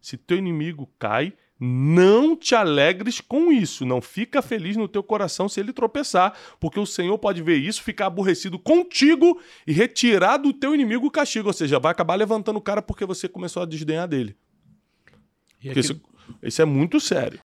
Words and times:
Se 0.00 0.16
teu 0.16 0.38
inimigo 0.38 0.88
cai, 0.98 1.32
não 1.60 2.36
te 2.36 2.54
alegres 2.54 3.20
com 3.20 3.50
isso, 3.50 3.84
não 3.84 4.00
fica 4.00 4.40
feliz 4.40 4.76
no 4.76 4.86
teu 4.86 5.02
coração 5.02 5.48
se 5.48 5.58
ele 5.58 5.72
tropeçar, 5.72 6.32
porque 6.60 6.78
o 6.78 6.86
Senhor 6.86 7.18
pode 7.18 7.42
ver 7.42 7.56
isso, 7.56 7.82
ficar 7.82 8.06
aborrecido 8.06 8.58
contigo 8.60 9.40
e 9.66 9.72
retirar 9.72 10.36
do 10.36 10.52
teu 10.52 10.72
inimigo 10.72 11.06
o 11.06 11.10
castigo, 11.10 11.48
ou 11.48 11.52
seja, 11.52 11.80
vai 11.80 11.90
acabar 11.90 12.14
levantando 12.14 12.58
o 12.58 12.62
cara 12.62 12.80
porque 12.80 13.04
você 13.04 13.28
começou 13.28 13.60
a 13.62 13.66
desdenhar 13.66 14.06
dele. 14.06 14.36
Aqui- 15.68 15.80
isso, 15.80 16.00
isso 16.42 16.62
é 16.62 16.64
muito 16.64 17.00
sério. 17.00 17.40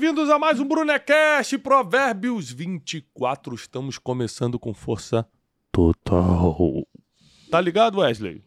Bem-vindos 0.00 0.30
a 0.30 0.38
mais 0.38 0.58
um 0.58 0.66
Brunecast 0.66 1.58
Provérbios 1.58 2.50
24. 2.50 3.54
Estamos 3.54 3.98
começando 3.98 4.58
com 4.58 4.72
força 4.72 5.28
total. 5.70 6.88
Tá 7.50 7.60
ligado, 7.60 7.98
Wesley? 7.98 8.42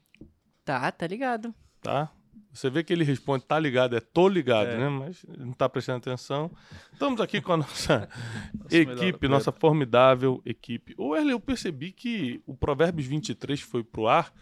Tá, 0.65 0.91
tá 0.91 1.05
ligado. 1.05 1.53
Tá? 1.79 2.11
Você 2.51 2.71
vê 2.71 2.83
que 2.83 2.91
ele 2.91 3.03
responde, 3.03 3.45
tá 3.45 3.59
ligado, 3.59 3.95
é 3.95 3.99
tô 3.99 4.27
ligado, 4.27 4.69
né? 4.69 4.89
Mas 4.89 5.23
não 5.27 5.53
tá 5.53 5.69
prestando 5.69 5.99
atenção. 5.99 6.49
Estamos 6.91 7.21
aqui 7.21 7.39
com 7.39 7.53
a 7.53 7.57
nossa 7.57 8.09
melhor 8.71 8.91
equipe, 8.91 9.27
nossa 9.27 9.51
formidável 9.51 10.41
equipe. 10.43 10.95
Ô, 10.97 11.15
Erle, 11.15 11.33
eu 11.33 11.39
percebi 11.39 11.91
que 11.91 12.41
o 12.47 12.57
Provérbios 12.57 13.05
23 13.05 13.63
que 13.63 13.69
foi 13.69 13.83
pro 13.83 14.07
ar, 14.07 14.33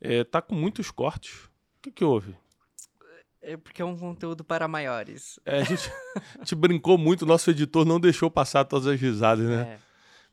é, 0.00 0.22
tá 0.22 0.40
com 0.40 0.54
muitos 0.54 0.92
cortes. 0.92 1.46
O 1.46 1.50
que 1.82 1.90
que 1.90 2.04
houve? 2.04 2.36
É 3.46 3.56
porque 3.56 3.82
é 3.82 3.84
um 3.84 3.96
conteúdo 3.96 4.42
para 4.42 4.66
maiores. 4.66 5.38
É, 5.44 5.60
a, 5.60 5.64
gente, 5.64 5.90
a 6.36 6.38
gente 6.38 6.54
brincou 6.54 6.96
muito, 6.96 7.26
nosso 7.26 7.50
editor 7.50 7.84
não 7.84 8.00
deixou 8.00 8.30
passar 8.30 8.64
todas 8.64 8.86
as 8.86 9.00
risadas, 9.00 9.46
né? 9.46 9.62
É. 9.62 9.78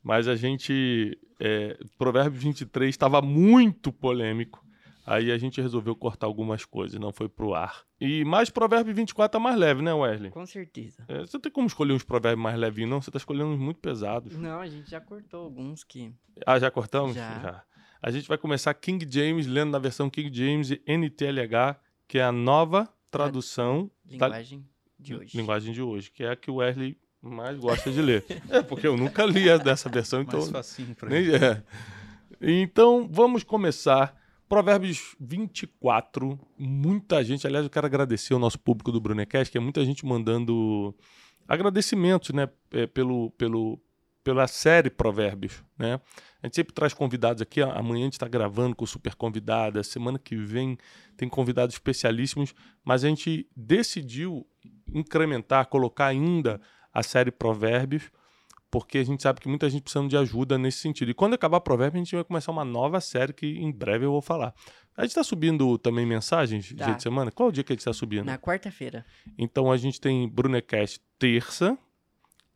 Mas 0.02 0.28
a 0.28 0.36
gente. 0.36 1.20
É, 1.40 1.77
Provérbios 1.98 2.41
23 2.41 2.90
estava 2.90 3.22
muito 3.22 3.91
polêmico. 3.91 4.66
Aí 5.05 5.32
a 5.32 5.38
gente 5.38 5.60
resolveu 5.60 5.96
cortar 5.96 6.27
algumas 6.27 6.63
coisas, 6.63 7.00
não 7.00 7.12
foi 7.12 7.27
pro 7.27 7.55
ar. 7.55 7.84
E 8.00 8.24
mais 8.24 8.50
Provérbios 8.50 8.96
24 8.96 9.32
tá 9.32 9.40
mais 9.40 9.57
leve, 9.57 9.82
né, 9.82 9.91
Wesley? 9.91 10.32
Com 10.32 10.46
certeza. 10.46 11.04
É, 11.07 11.22
você 11.22 11.35
não 11.35 11.41
tem 11.41 11.52
como 11.52 11.68
escolher 11.68 11.94
uns 11.94 12.04
provérbios 12.04 12.41
mais 12.41 12.57
levinhos, 12.57 12.91
não? 12.91 13.02
Você 13.02 13.12
tá 13.12 13.18
escolhendo 13.18 13.50
uns 13.50 13.60
muito 13.60 13.80
pesados. 13.80 14.38
Não, 14.38 14.62
a 14.62 14.68
gente 14.68 14.90
já 14.90 15.02
cortou 15.02 15.44
alguns 15.44 15.84
que. 15.84 16.13
Ah, 16.46 16.60
já 16.60 16.70
cortamos? 16.70 17.16
Já. 17.16 17.63
A 18.02 18.10
gente 18.10 18.28
vai 18.28 18.38
começar 18.38 18.74
King 18.74 19.05
James, 19.10 19.48
lendo 19.48 19.72
na 19.72 19.80
versão 19.80 20.10
King 20.10 20.35
James 20.35 20.72
e 20.72 20.82
NTLH, 20.88 21.80
que 22.07 22.18
é 22.18 22.24
a 22.24 22.32
nova 22.32 22.88
tradução 23.12 23.91
da 24.05 24.27
Linguagem 24.27 24.65
de 24.98 25.15
hoje. 25.15 25.37
linguagem 25.37 25.73
de 25.73 25.81
hoje, 25.81 26.09
que 26.09 26.23
é 26.23 26.31
a 26.31 26.35
que 26.35 26.49
o 26.49 26.55
Wesley 26.55 26.98
mais 27.21 27.59
gosta 27.59 27.91
de 27.91 28.01
ler. 28.01 28.26
é, 28.49 28.62
porque 28.62 28.87
eu 28.87 28.98
nunca 28.98 29.26
li 29.26 29.45
dessa 29.59 29.90
versão, 29.90 30.21
então... 30.21 30.40
mais 30.40 30.51
facinho 30.51 30.95
pra 30.95 31.09
nem, 31.09 31.27
mim. 31.27 31.34
é. 31.34 31.63
Então, 32.41 33.07
vamos 33.12 33.43
começar. 33.43 34.20
Provérbios 34.49 35.15
24. 35.20 36.39
Muita 36.57 37.23
gente, 37.23 37.45
aliás, 37.45 37.63
eu 37.63 37.70
quero 37.70 37.85
agradecer 37.85 38.34
ao 38.34 38.39
nosso 38.39 38.59
público 38.59 38.91
do 38.91 38.99
Brunecast, 38.99 39.51
que 39.51 39.57
é 39.57 39.62
muita 39.62 39.84
gente 39.85 40.05
mandando 40.05 40.95
agradecimentos, 41.48 42.32
né, 42.32 42.49
é, 42.71 42.87
pelo, 42.87 43.32
pelo, 43.32 43.79
pela 44.24 44.48
série 44.48 44.90
Provérbios, 44.90 45.64
né? 45.77 46.00
A 46.41 46.48
gente 46.48 46.55
sempre 46.55 46.74
traz 46.74 46.94
convidados 46.94 47.41
aqui. 47.41 47.62
Amanhã 47.62 48.02
a 48.02 48.05
gente 48.05 48.14
está 48.14 48.28
gravando 48.28 48.76
com 48.76 48.86
super 48.86 49.16
convidada. 49.16 49.84
Semana 49.84 50.18
que 50.18 50.36
vem 50.36 50.78
tem 51.16 51.30
convidados 51.30 51.76
especialíssimos. 51.76 52.54
Mas 52.84 53.04
a 53.04 53.08
gente 53.10 53.48
decidiu 53.55 54.46
incrementar, 54.94 55.68
colocar 55.68 56.08
ainda 56.08 56.60
a 56.94 57.04
série 57.04 57.32
Provérbios, 57.32 58.12
porque 58.72 58.98
a 58.98 59.04
gente 59.04 59.22
sabe 59.22 59.40
que 59.40 59.48
muita 59.48 59.70
gente 59.70 59.84
precisa 59.84 60.08
de 60.08 60.18
ajuda 60.18 60.58
nesse 60.58 60.80
sentido. 60.80 61.12
E 61.12 61.13
quando 61.13 61.34
acabar 61.35 61.60
Provérbios, 61.62 62.02
a 62.02 62.04
gente 62.04 62.16
vai 62.16 62.24
começar 62.24 62.52
uma 62.52 62.66
nova 62.66 63.00
série 63.00 63.34
que 63.34 63.46
em 63.46 63.72
breve 63.72 64.06
eu 64.06 64.12
vou 64.12 64.22
falar. 64.22 64.53
A 64.97 65.01
gente 65.03 65.12
está 65.12 65.24
subindo 65.24 65.78
também 65.78 66.06
mensagens 66.06 66.74
Tá. 66.74 66.85
dia 66.85 66.95
de 66.95 67.03
semana? 67.03 67.31
Qual 67.31 67.50
o 67.50 67.51
dia 67.51 67.63
que 67.63 67.72
a 67.72 67.75
gente 67.75 67.81
está 67.81 67.94
subindo? 67.94 68.25
Na 68.25 68.38
quarta-feira. 68.38 69.06
Então 69.38 69.72
a 69.72 69.78
gente 69.78 70.01
tem 70.01 70.28
Brunecast 70.28 71.00
terça, 71.19 71.78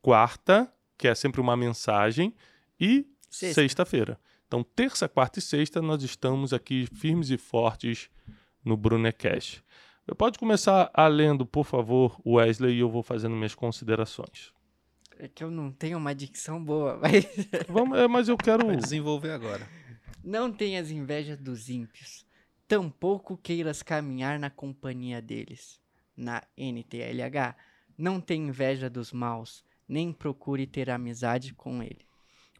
quarta, 0.01 0.71
que 0.97 1.07
é 1.07 1.15
sempre 1.15 1.41
uma 1.41 1.55
mensagem, 1.57 2.33
e 2.79 3.05
Sexta. 3.29 3.61
sexta-feira. 3.61 4.19
então, 4.47 4.63
terça, 4.63 5.07
quarta 5.09 5.39
e 5.39 5.41
sexta, 5.41 5.81
nós 5.81 6.03
estamos 6.03 6.53
aqui 6.53 6.87
firmes 6.93 7.29
e 7.29 7.37
fortes 7.37 8.09
no 8.63 8.77
Brunecast. 8.77 9.63
Pode 10.17 10.37
começar 10.37 10.89
a 10.93 11.07
lendo, 11.07 11.45
por 11.45 11.65
favor, 11.65 12.19
Wesley, 12.25 12.75
e 12.75 12.79
eu 12.79 12.89
vou 12.89 13.01
fazendo 13.01 13.35
minhas 13.35 13.55
considerações. 13.55 14.53
É 15.17 15.27
que 15.27 15.43
eu 15.43 15.49
não 15.49 15.71
tenho 15.71 15.97
uma 15.97 16.13
dicção 16.13 16.63
boa, 16.63 16.97
mas. 17.01 17.25
Vamos, 17.67 17.97
é, 17.97 18.07
mas 18.07 18.27
eu 18.29 18.37
quero. 18.37 18.67
Vai 18.67 18.77
desenvolver 18.77 19.31
agora. 19.31 19.67
Não 20.23 20.51
tenhas 20.51 20.91
inveja 20.91 21.35
dos 21.35 21.69
ímpios. 21.69 22.23
Tampouco 22.67 23.37
queiras 23.37 23.81
caminhar 23.81 24.37
na 24.39 24.49
companhia 24.49 25.21
deles. 25.21 25.79
Na 26.15 26.43
NTLH, 26.57 27.55
não 27.97 28.21
tem 28.21 28.47
inveja 28.47 28.89
dos 28.89 29.11
maus, 29.11 29.64
nem 29.87 30.11
procure 30.11 30.65
ter 30.65 30.89
amizade 30.89 31.53
com 31.53 31.81
ele. 31.81 32.05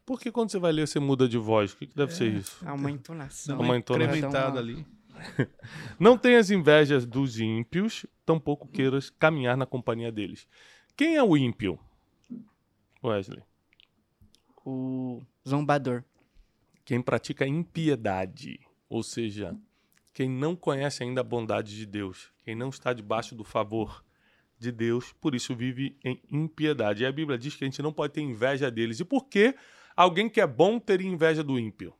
Por 0.04 0.20
que 0.20 0.30
quando 0.30 0.50
você 0.50 0.58
vai 0.58 0.70
ler, 0.70 0.86
você 0.86 1.00
muda 1.00 1.28
de 1.28 1.36
voz? 1.36 1.72
O 1.72 1.76
que, 1.78 1.86
que 1.88 1.96
deve 1.96 2.14
ser 2.14 2.32
isso? 2.32 2.64
Há 2.64 2.72
uma 2.74 2.90
entonação. 2.90 3.58
Dá 3.58 3.64
uma 3.64 3.76
entonação. 3.76 4.16
incrementada 4.16 4.58
ali. 4.60 4.86
Não 5.98 6.16
tenhas 6.16 6.50
invejas 6.50 7.04
dos 7.04 7.40
ímpios, 7.40 8.06
tampouco 8.24 8.68
queiras 8.68 9.10
caminhar 9.10 9.56
na 9.56 9.66
companhia 9.66 10.12
deles. 10.12 10.46
Quem 10.96 11.16
é 11.16 11.22
o 11.22 11.36
ímpio? 11.36 11.78
Wesley. 13.02 13.42
O 14.64 15.22
zombador. 15.46 16.04
Quem 16.84 17.02
pratica 17.02 17.46
impiedade, 17.46 18.60
ou 18.88 19.02
seja, 19.02 19.56
quem 20.14 20.30
não 20.30 20.54
conhece 20.54 21.02
ainda 21.02 21.20
a 21.20 21.24
bondade 21.24 21.76
de 21.76 21.84
Deus, 21.84 22.30
quem 22.44 22.54
não 22.54 22.68
está 22.68 22.92
debaixo 22.92 23.34
do 23.34 23.42
favor 23.42 24.04
de 24.58 24.72
Deus, 24.72 25.12
por 25.20 25.34
isso 25.34 25.54
vive 25.54 25.96
em 26.04 26.20
impiedade. 26.30 27.02
E 27.02 27.06
a 27.06 27.12
Bíblia 27.12 27.36
diz 27.38 27.54
que 27.54 27.64
a 27.64 27.66
gente 27.66 27.82
não 27.82 27.92
pode 27.92 28.12
ter 28.14 28.20
inveja 28.22 28.70
deles. 28.70 29.00
E 29.00 29.04
por 29.04 29.26
que 29.28 29.54
alguém 29.96 30.28
que 30.28 30.40
é 30.40 30.46
bom 30.46 30.78
teria 30.78 31.08
inveja 31.08 31.42
do 31.44 31.58
ímpio? 31.58 31.92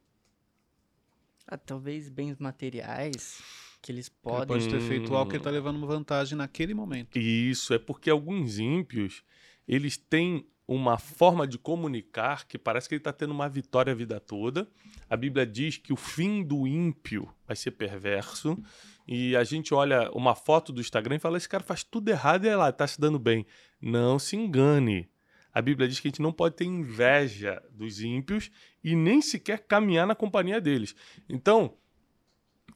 Ah, 1.47 1.57
talvez 1.57 2.09
bens 2.09 2.39
materiais 2.39 3.41
que 3.81 3.93
eles 3.93 4.09
Ele 4.09 4.17
podem. 4.23 4.47
pode 4.49 4.69
ter 4.69 4.81
feito 4.81 5.15
algo 5.15 5.31
que 5.31 5.37
ele 5.37 5.43
Hum. 5.43 5.45
tá 5.45 5.51
levando 5.51 5.87
vantagem 5.87 6.37
naquele 6.37 6.75
momento. 6.75 7.17
Isso 7.19 7.73
é 7.73 7.79
porque 7.79 8.11
alguns 8.11 8.59
ímpios, 8.59 9.23
eles 9.69 9.97
têm 9.97 10.47
uma 10.67 10.99
forma 10.99 11.47
de 11.47 11.57
comunicar 11.59 12.49
que 12.49 12.59
parece 12.59 12.89
que 12.89 12.97
ele 12.97 13.01
está 13.01 13.13
tendo 13.13 13.31
uma 13.31 13.49
vitória 13.49 13.93
a 13.93 13.95
vida 13.97 14.19
toda. 14.19 14.69
A 15.09 15.17
Bíblia 15.17 15.47
diz 15.47 15.77
que 15.77 15.93
o 15.93 15.97
fim 15.97 16.43
do 16.43 16.67
ímpio 16.67 17.33
vai 17.47 17.55
ser 17.55 17.71
perverso. 17.73 18.59
E 19.07 19.37
a 19.37 19.45
gente 19.45 19.73
olha 19.73 20.11
uma 20.13 20.35
foto 20.35 20.73
do 20.73 20.81
Instagram 20.81 21.17
e 21.17 21.21
fala: 21.21 21.37
esse 21.37 21.49
cara 21.49 21.63
faz 21.63 21.85
tudo 21.85 22.09
errado 22.09 22.45
e 22.45 22.49
é 22.49 22.57
lá, 22.57 22.71
está 22.71 22.87
se 22.87 23.01
dando 23.01 23.19
bem. 23.19 23.47
Não 23.81 24.19
se 24.19 24.37
engane. 24.37 25.09
A 25.53 25.63
Bíblia 25.63 25.89
diz 25.89 26.01
que 26.01 26.09
a 26.09 26.11
gente 26.11 26.21
não 26.21 26.33
pode 26.33 26.57
ter 26.57 26.65
inveja 26.65 27.63
dos 27.71 28.03
ímpios 28.03 28.51
e 28.85 28.95
nem 28.95 29.23
sequer 29.23 29.61
caminhar 29.61 30.07
na 30.07 30.15
companhia 30.15 30.61
deles. 30.61 30.95
Então, 31.29 31.79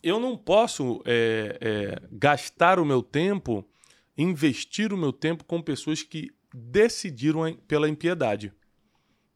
eu 0.03 0.19
não 0.19 0.37
posso 0.37 1.03
é, 1.05 1.59
é, 1.61 2.09
gastar 2.11 2.79
o 2.79 2.85
meu 2.85 3.03
tempo, 3.03 3.69
investir 4.17 4.93
o 4.93 4.97
meu 4.97 5.13
tempo 5.13 5.45
com 5.45 5.61
pessoas 5.61 6.03
que 6.03 6.31
decidiram 6.55 7.53
pela 7.69 7.89
impiedade, 7.89 8.53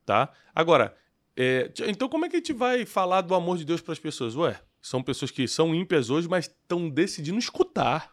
tá? 0.06 0.32
Agora, 0.54 0.96
é, 1.36 1.70
então 1.86 2.08
como 2.08 2.24
é 2.24 2.28
que 2.28 2.36
a 2.36 2.38
gente 2.38 2.52
vai 2.52 2.86
falar 2.86 3.20
do 3.20 3.34
amor 3.34 3.58
de 3.58 3.64
Deus 3.64 3.80
para 3.80 3.92
as 3.92 3.98
pessoas? 3.98 4.34
Ué, 4.34 4.58
são 4.84 5.02
pessoas 5.02 5.30
que 5.30 5.48
são 5.48 5.74
ímpias 5.74 6.10
hoje, 6.10 6.28
mas 6.28 6.44
estão 6.44 6.90
decidindo 6.90 7.38
escutar. 7.38 8.12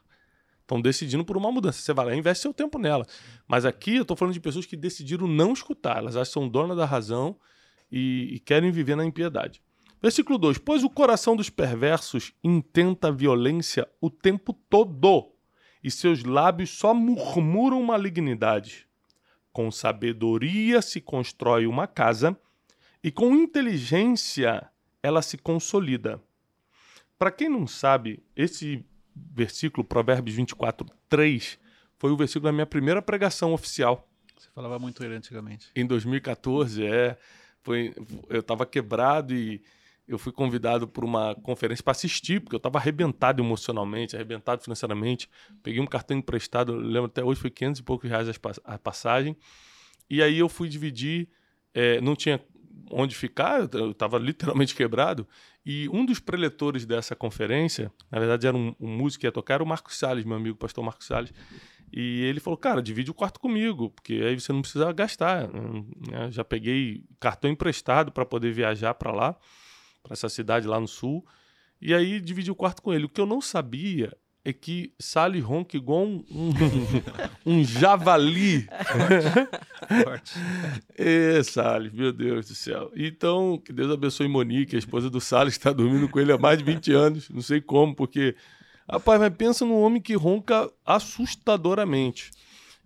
Estão 0.62 0.80
decidindo 0.82 1.26
por 1.26 1.36
uma 1.36 1.52
mudança. 1.52 1.82
Você 1.82 1.92
vai 1.94 2.06
lá 2.06 2.16
e 2.16 2.18
investe 2.18 2.44
seu 2.44 2.54
tempo 2.54 2.80
nela. 2.80 3.06
Mas 3.46 3.66
aqui 3.66 3.98
eu 3.98 4.04
estou 4.04 4.16
falando 4.16 4.34
de 4.34 4.40
pessoas 4.40 4.66
que 4.66 4.78
decidiram 4.78 5.28
não 5.28 5.52
escutar. 5.52 5.98
Elas 5.98 6.16
acham 6.16 6.24
que 6.24 6.34
são 6.34 6.48
donas 6.48 6.78
da 6.78 6.86
razão 6.86 7.36
e, 7.92 8.36
e 8.36 8.40
querem 8.40 8.72
viver 8.72 8.96
na 8.96 9.04
impiedade. 9.04 9.62
Versículo 10.02 10.38
2: 10.38 10.60
Pois 10.60 10.82
o 10.82 10.90
coração 10.90 11.36
dos 11.36 11.50
perversos 11.50 12.32
intenta 12.42 13.12
violência 13.12 13.86
o 14.00 14.10
tempo 14.10 14.54
todo, 14.54 15.30
e 15.84 15.92
seus 15.92 16.24
lábios 16.24 16.70
só 16.70 16.94
murmuram 16.94 17.84
malignidade. 17.84 18.88
Com 19.52 19.70
sabedoria 19.72 20.82
se 20.82 21.02
constrói 21.02 21.68
uma 21.68 21.86
casa, 21.86 22.40
e 23.04 23.12
com 23.12 23.36
inteligência 23.36 24.70
ela 25.04 25.22
se 25.22 25.38
consolida. 25.38 26.22
Para 27.22 27.30
quem 27.30 27.48
não 27.48 27.68
sabe, 27.68 28.24
esse 28.36 28.84
versículo, 29.16 29.84
Provérbios 29.84 30.36
24, 30.36 30.88
3, 31.08 31.60
foi 32.00 32.10
o 32.10 32.18
versículo 32.18 32.46
da 32.46 32.52
minha 32.52 32.66
primeira 32.66 33.00
pregação 33.00 33.54
oficial 33.54 34.10
Você 34.36 34.50
falava 34.56 34.80
muito 34.80 35.04
ele 35.04 35.14
antigamente. 35.14 35.70
em 35.76 35.86
2014, 35.86 36.84
é. 36.84 37.16
Foi, 37.62 37.94
eu 38.28 38.40
estava 38.40 38.66
quebrado 38.66 39.36
e 39.36 39.62
eu 40.08 40.18
fui 40.18 40.32
convidado 40.32 40.88
por 40.88 41.06
uma 41.06 41.36
conferência 41.36 41.84
para 41.84 41.92
assistir, 41.92 42.42
porque 42.42 42.56
eu 42.56 42.58
estava 42.58 42.80
arrebentado 42.80 43.40
emocionalmente, 43.40 44.16
arrebentado 44.16 44.64
financeiramente. 44.64 45.30
Peguei 45.62 45.80
um 45.80 45.86
cartão 45.86 46.18
emprestado, 46.18 46.76
lembro 46.76 47.06
até 47.06 47.24
hoje, 47.24 47.40
foi 47.40 47.52
500 47.52 47.82
e 47.82 47.84
poucos 47.84 48.10
reais 48.10 48.30
a 48.64 48.80
passagem. 48.80 49.38
E 50.10 50.24
aí 50.24 50.40
eu 50.40 50.50
fui 50.50 50.68
dividir, 50.68 51.30
é, 51.72 52.02
não 52.02 52.16
tinha 52.16 52.42
onde 52.92 53.16
ficar, 53.16 53.70
eu 53.74 53.92
estava 53.92 54.18
literalmente 54.20 54.76
quebrado. 54.76 55.28
E 55.66 55.88
um 55.90 56.06
dos 56.06 56.20
preletores 56.20 56.86
dessa 56.86 57.16
conferência, 57.16 57.92
na 58.12 58.20
verdade 58.20 58.48
era 58.48 58.56
um, 58.56 58.76
um 58.80 58.90
músico 58.98 59.22
que 59.22 59.28
ia 59.28 59.32
tocar, 59.32 59.56
era 59.56 59.64
o 59.64 59.68
Marcos 59.68 59.98
Salles, 59.98 60.26
meu 60.26 60.38
amigo, 60.38 60.58
pastor 60.58 60.84
Marcos 60.84 61.06
Salles. 61.08 61.34
E 61.94 62.24
ele 62.24 62.40
falou, 62.40 62.58
cara, 62.58 62.82
divide 62.82 63.12
o 63.12 63.14
quarto 63.14 63.40
comigo, 63.40 63.90
porque 63.90 64.14
aí 64.14 64.40
você 64.40 64.54
não 64.54 64.62
precisa 64.62 64.92
gastar. 64.94 65.50
Né? 65.50 66.32
Já 66.32 66.44
peguei 66.44 67.04
cartão 67.20 67.52
emprestado 67.52 68.12
para 68.12 68.26
poder 68.26 68.52
viajar 68.54 68.94
para 68.94 69.12
lá, 69.12 69.36
para 70.02 70.14
essa 70.14 70.30
cidade 70.30 70.68
lá 70.68 70.80
no 70.80 70.88
sul. 70.88 71.26
E 71.82 71.94
aí 71.94 72.22
dividi 72.22 72.50
o 72.50 72.56
quarto 72.56 72.82
com 72.82 72.94
ele. 72.94 73.06
O 73.06 73.10
que 73.10 73.20
eu 73.20 73.26
não 73.26 73.42
sabia 73.42 74.16
é 74.44 74.52
que 74.52 74.94
Sally 75.00 75.40
ronca 75.40 75.78
igual 75.78 76.06
um, 76.06 76.24
um, 76.32 76.52
um 77.46 77.64
javali. 77.64 78.68
Forte. 80.04 80.34
é, 80.98 81.44
Sally, 81.44 81.92
meu 81.94 82.12
Deus 82.12 82.48
do 82.48 82.56
céu. 82.56 82.92
Então, 82.96 83.62
que 83.64 83.72
Deus 83.72 83.92
abençoe 83.92 84.28
Monique, 84.28 84.76
a 84.76 84.80
esposa 84.80 85.10
do 85.10 85.22
Sally, 85.22 85.52
que 85.52 85.58
está 85.58 85.72
dormindo 85.72 86.10
com 86.10 86.20
ele 86.20 86.32
há 86.32 86.38
mais 86.38 86.58
de 86.58 86.64
20 86.64 86.92
anos. 86.92 87.30
Não 87.30 87.42
sei 87.42 87.62
como, 87.62 87.96
porque 87.96 88.36
Rapaz, 88.92 89.22
mas 89.22 89.34
pensa 89.34 89.64
num 89.64 89.80
homem 89.82 90.02
que 90.02 90.16
ronca 90.16 90.70
assustadoramente. 90.86 92.30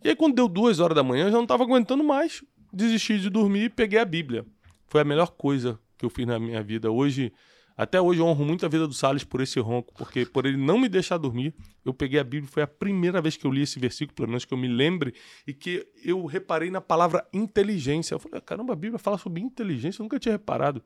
E 0.04 0.10
aí, 0.10 0.16
quando 0.16 0.36
deu 0.36 0.48
duas 0.48 0.80
horas 0.80 0.96
da 0.96 1.02
manhã, 1.02 1.26
eu 1.26 1.32
já 1.32 1.38
não 1.38 1.44
estava 1.44 1.64
aguentando 1.64 2.04
mais. 2.04 2.44
Desisti 2.72 3.18
de 3.18 3.28
dormir 3.28 3.64
e 3.64 3.70
peguei 3.70 3.98
a 3.98 4.06
Bíblia. 4.06 4.46
Foi 4.88 5.02
a 5.02 5.04
melhor 5.04 5.32
coisa 5.32 5.80
que 5.98 6.06
eu 6.06 6.10
fiz 6.12 6.28
na 6.28 6.38
minha 6.38 6.62
vida. 6.62 6.92
Hoje, 6.92 7.34
até 7.78 8.00
hoje, 8.00 8.22
eu 8.22 8.26
honro 8.26 8.46
muito 8.46 8.66
a 8.66 8.70
vida 8.70 8.88
do 8.88 8.94
Salles 8.94 9.26
por 9.26 9.42
esse 9.42 9.60
ronco, 9.60 9.94
porque 9.98 10.26
por 10.26 10.46
ele 10.46 10.56
não 10.56 10.78
me 10.78 10.88
deixar 10.88 11.18
dormir, 11.18 11.54
eu 11.84 11.94
peguei 11.94 12.20
a 12.20 12.24
Bíblia. 12.24 12.50
Foi 12.50 12.64
a 12.64 12.68
primeira 12.68 13.22
vez 13.22 13.36
que 13.36 13.46
eu 13.46 13.52
li 13.52 13.62
esse 13.62 13.78
versículo, 13.80 14.16
pelo 14.16 14.30
menos 14.30 14.46
que 14.46 14.54
eu 14.54 14.58
me 14.58 14.68
lembre, 14.68 15.14
e 15.46 15.54
que 15.54 15.86
eu 16.04 16.26
reparei 16.26 16.72
na 16.72 16.80
palavra 16.80 17.28
inteligência. 17.34 18.16
Eu 18.16 18.20
falei, 18.20 18.40
caramba, 18.40 18.72
a 18.72 18.76
Bíblia 18.78 18.98
fala 18.98 19.18
sobre 19.18 19.42
inteligência, 19.42 20.02
eu 20.02 20.04
nunca 20.06 20.18
tinha 20.18 20.32
reparado. 20.32 20.82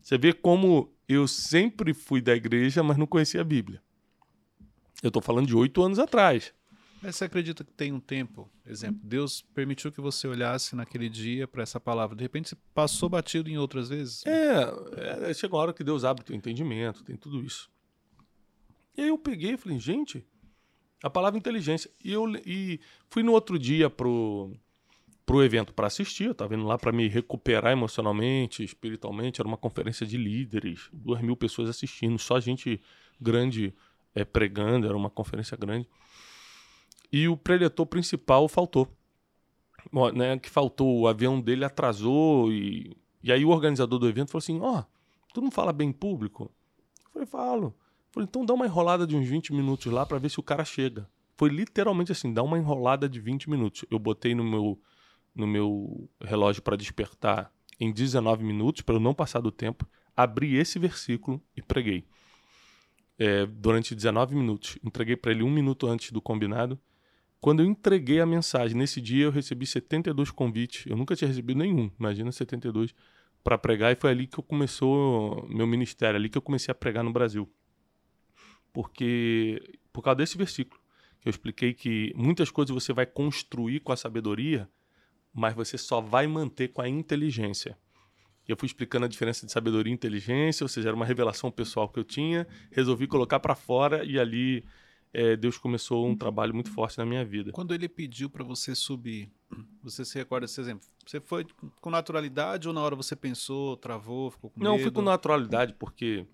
Você 0.00 0.16
vê 0.16 0.32
como 0.32 0.92
eu 1.08 1.26
sempre 1.26 1.92
fui 1.92 2.20
da 2.20 2.34
igreja, 2.34 2.82
mas 2.82 2.96
não 2.96 3.06
conhecia 3.06 3.40
a 3.40 3.44
Bíblia. 3.44 3.82
Eu 5.02 5.08
estou 5.08 5.20
falando 5.20 5.46
de 5.46 5.56
oito 5.56 5.82
anos 5.82 5.98
atrás. 5.98 6.54
Mas 7.02 7.16
você 7.16 7.24
acredita 7.24 7.64
que 7.64 7.72
tem 7.72 7.92
um 7.92 8.00
tempo? 8.00 8.50
Exemplo, 8.66 9.00
Deus 9.02 9.42
permitiu 9.54 9.90
que 9.90 10.00
você 10.00 10.28
olhasse 10.28 10.76
naquele 10.76 11.08
dia 11.08 11.48
para 11.48 11.62
essa 11.62 11.80
palavra. 11.80 12.14
De 12.14 12.22
repente 12.22 12.50
você 12.50 12.56
passou 12.74 13.08
batido 13.08 13.48
em 13.48 13.56
outras 13.56 13.88
vezes? 13.88 14.24
É, 14.26 15.30
é, 15.30 15.34
chega 15.34 15.54
uma 15.54 15.62
hora 15.62 15.72
que 15.72 15.82
Deus 15.82 16.04
abre 16.04 16.22
o 16.22 16.26
teu 16.26 16.36
entendimento, 16.36 17.02
tem 17.02 17.16
tudo 17.16 17.42
isso. 17.42 17.70
E 18.96 19.02
aí 19.02 19.08
eu 19.08 19.16
peguei 19.16 19.52
e 19.52 19.56
falei, 19.56 19.78
gente, 19.78 20.26
a 21.02 21.08
palavra 21.08 21.38
inteligência. 21.38 21.90
E 22.04 22.12
eu 22.12 22.28
e 22.44 22.78
fui 23.08 23.22
no 23.22 23.32
outro 23.32 23.58
dia 23.58 23.88
pro, 23.88 24.54
pro 25.24 25.42
evento 25.42 25.72
para 25.72 25.86
assistir. 25.86 26.24
Eu 26.24 26.32
estava 26.32 26.54
indo 26.54 26.66
lá 26.66 26.76
para 26.76 26.92
me 26.92 27.08
recuperar 27.08 27.72
emocionalmente, 27.72 28.62
espiritualmente. 28.62 29.40
Era 29.40 29.48
uma 29.48 29.56
conferência 29.56 30.06
de 30.06 30.18
líderes, 30.18 30.88
duas 30.92 31.22
mil 31.22 31.36
pessoas 31.36 31.70
assistindo, 31.70 32.18
só 32.18 32.38
gente 32.38 32.80
grande 33.18 33.72
é, 34.14 34.24
pregando, 34.24 34.86
era 34.86 34.96
uma 34.96 35.10
conferência 35.10 35.56
grande. 35.56 35.88
E 37.12 37.28
o 37.28 37.36
preletor 37.36 37.86
principal 37.86 38.48
faltou. 38.48 38.88
Né, 40.14 40.38
que 40.38 40.50
faltou, 40.50 41.00
o 41.00 41.08
avião 41.08 41.40
dele 41.40 41.64
atrasou 41.64 42.52
e, 42.52 42.94
e 43.22 43.32
aí 43.32 43.44
o 43.44 43.48
organizador 43.48 43.98
do 43.98 44.08
evento 44.08 44.30
falou 44.30 44.40
assim, 44.40 44.60
ó, 44.60 44.80
oh, 44.80 44.84
tu 45.32 45.40
não 45.40 45.50
fala 45.50 45.72
bem 45.72 45.90
público? 45.90 46.50
Eu 47.06 47.10
falei, 47.12 47.26
falo. 47.26 47.66
Eu 47.66 48.12
falei, 48.12 48.28
então 48.28 48.44
dá 48.44 48.52
uma 48.52 48.66
enrolada 48.66 49.06
de 49.06 49.16
uns 49.16 49.26
20 49.26 49.54
minutos 49.54 49.90
lá 49.90 50.04
para 50.04 50.18
ver 50.18 50.30
se 50.30 50.38
o 50.38 50.42
cara 50.42 50.64
chega. 50.64 51.08
Foi 51.36 51.48
literalmente 51.48 52.12
assim, 52.12 52.32
dá 52.32 52.42
uma 52.42 52.58
enrolada 52.58 53.08
de 53.08 53.18
20 53.18 53.48
minutos. 53.48 53.84
Eu 53.90 53.98
botei 53.98 54.34
no 54.34 54.44
meu, 54.44 54.78
no 55.34 55.46
meu 55.46 56.08
relógio 56.20 56.62
para 56.62 56.76
despertar 56.76 57.50
em 57.80 57.90
19 57.90 58.44
minutos, 58.44 58.82
para 58.82 58.96
eu 58.96 59.00
não 59.00 59.14
passar 59.14 59.40
do 59.40 59.50
tempo, 59.50 59.88
abri 60.14 60.56
esse 60.56 60.78
versículo 60.78 61.42
e 61.56 61.62
preguei 61.62 62.04
é, 63.18 63.46
durante 63.46 63.94
19 63.94 64.34
minutos. 64.34 64.78
Entreguei 64.84 65.16
para 65.16 65.30
ele 65.30 65.42
um 65.42 65.50
minuto 65.50 65.86
antes 65.86 66.12
do 66.12 66.20
combinado. 66.20 66.78
Quando 67.40 67.60
eu 67.60 67.66
entreguei 67.66 68.20
a 68.20 68.26
mensagem, 68.26 68.76
nesse 68.76 69.00
dia 69.00 69.24
eu 69.24 69.30
recebi 69.30 69.66
72 69.66 70.30
convites. 70.30 70.84
Eu 70.86 70.96
nunca 70.96 71.16
tinha 71.16 71.28
recebido 71.28 71.58
nenhum, 71.58 71.90
imagina 71.98 72.30
72, 72.30 72.94
para 73.42 73.56
pregar. 73.56 73.92
E 73.92 73.96
foi 73.96 74.10
ali 74.10 74.26
que 74.26 74.38
eu 74.38 74.44
começou 74.44 75.46
meu 75.48 75.66
ministério, 75.66 76.16
ali 76.16 76.28
que 76.28 76.36
eu 76.36 76.42
comecei 76.42 76.70
a 76.70 76.74
pregar 76.74 77.02
no 77.02 77.12
Brasil. 77.12 77.50
Porque, 78.72 79.78
por 79.92 80.02
causa 80.02 80.16
desse 80.16 80.36
versículo, 80.36 80.80
que 81.20 81.28
eu 81.28 81.30
expliquei 81.30 81.72
que 81.72 82.12
muitas 82.14 82.50
coisas 82.50 82.74
você 82.74 82.92
vai 82.92 83.06
construir 83.06 83.80
com 83.80 83.92
a 83.92 83.96
sabedoria, 83.96 84.68
mas 85.32 85.54
você 85.54 85.78
só 85.78 86.00
vai 86.00 86.26
manter 86.26 86.68
com 86.68 86.82
a 86.82 86.88
inteligência. 86.88 87.76
E 88.46 88.52
eu 88.52 88.56
fui 88.56 88.66
explicando 88.66 89.06
a 89.06 89.08
diferença 89.08 89.46
de 89.46 89.52
sabedoria 89.52 89.90
e 89.90 89.94
inteligência, 89.94 90.64
ou 90.64 90.68
seja, 90.68 90.88
era 90.88 90.96
uma 90.96 91.06
revelação 91.06 91.50
pessoal 91.50 91.88
que 91.88 91.98
eu 91.98 92.04
tinha, 92.04 92.46
resolvi 92.70 93.06
colocar 93.06 93.40
para 93.40 93.54
fora 93.54 94.04
e 94.04 94.18
ali 94.18 94.64
é, 95.12 95.36
Deus 95.36 95.58
começou 95.58 96.06
um 96.06 96.16
trabalho 96.16 96.54
muito 96.54 96.70
forte 96.70 96.98
na 96.98 97.04
minha 97.04 97.24
vida. 97.24 97.50
Quando 97.52 97.74
ele 97.74 97.88
pediu 97.88 98.30
para 98.30 98.44
você 98.44 98.74
subir, 98.74 99.30
você 99.82 100.04
se 100.04 100.16
recorda 100.18 100.46
desse 100.46 100.60
exemplo? 100.60 100.86
Você 101.04 101.20
foi 101.20 101.46
com 101.80 101.90
naturalidade 101.90 102.68
ou 102.68 102.74
na 102.74 102.80
hora 102.80 102.94
você 102.94 103.16
pensou, 103.16 103.76
travou, 103.76 104.30
ficou 104.30 104.50
com 104.50 104.62
Não, 104.62 104.72
medo? 104.72 104.82
fui 104.82 104.92
com 104.92 105.02
naturalidade, 105.02 105.74
porque 105.74 106.26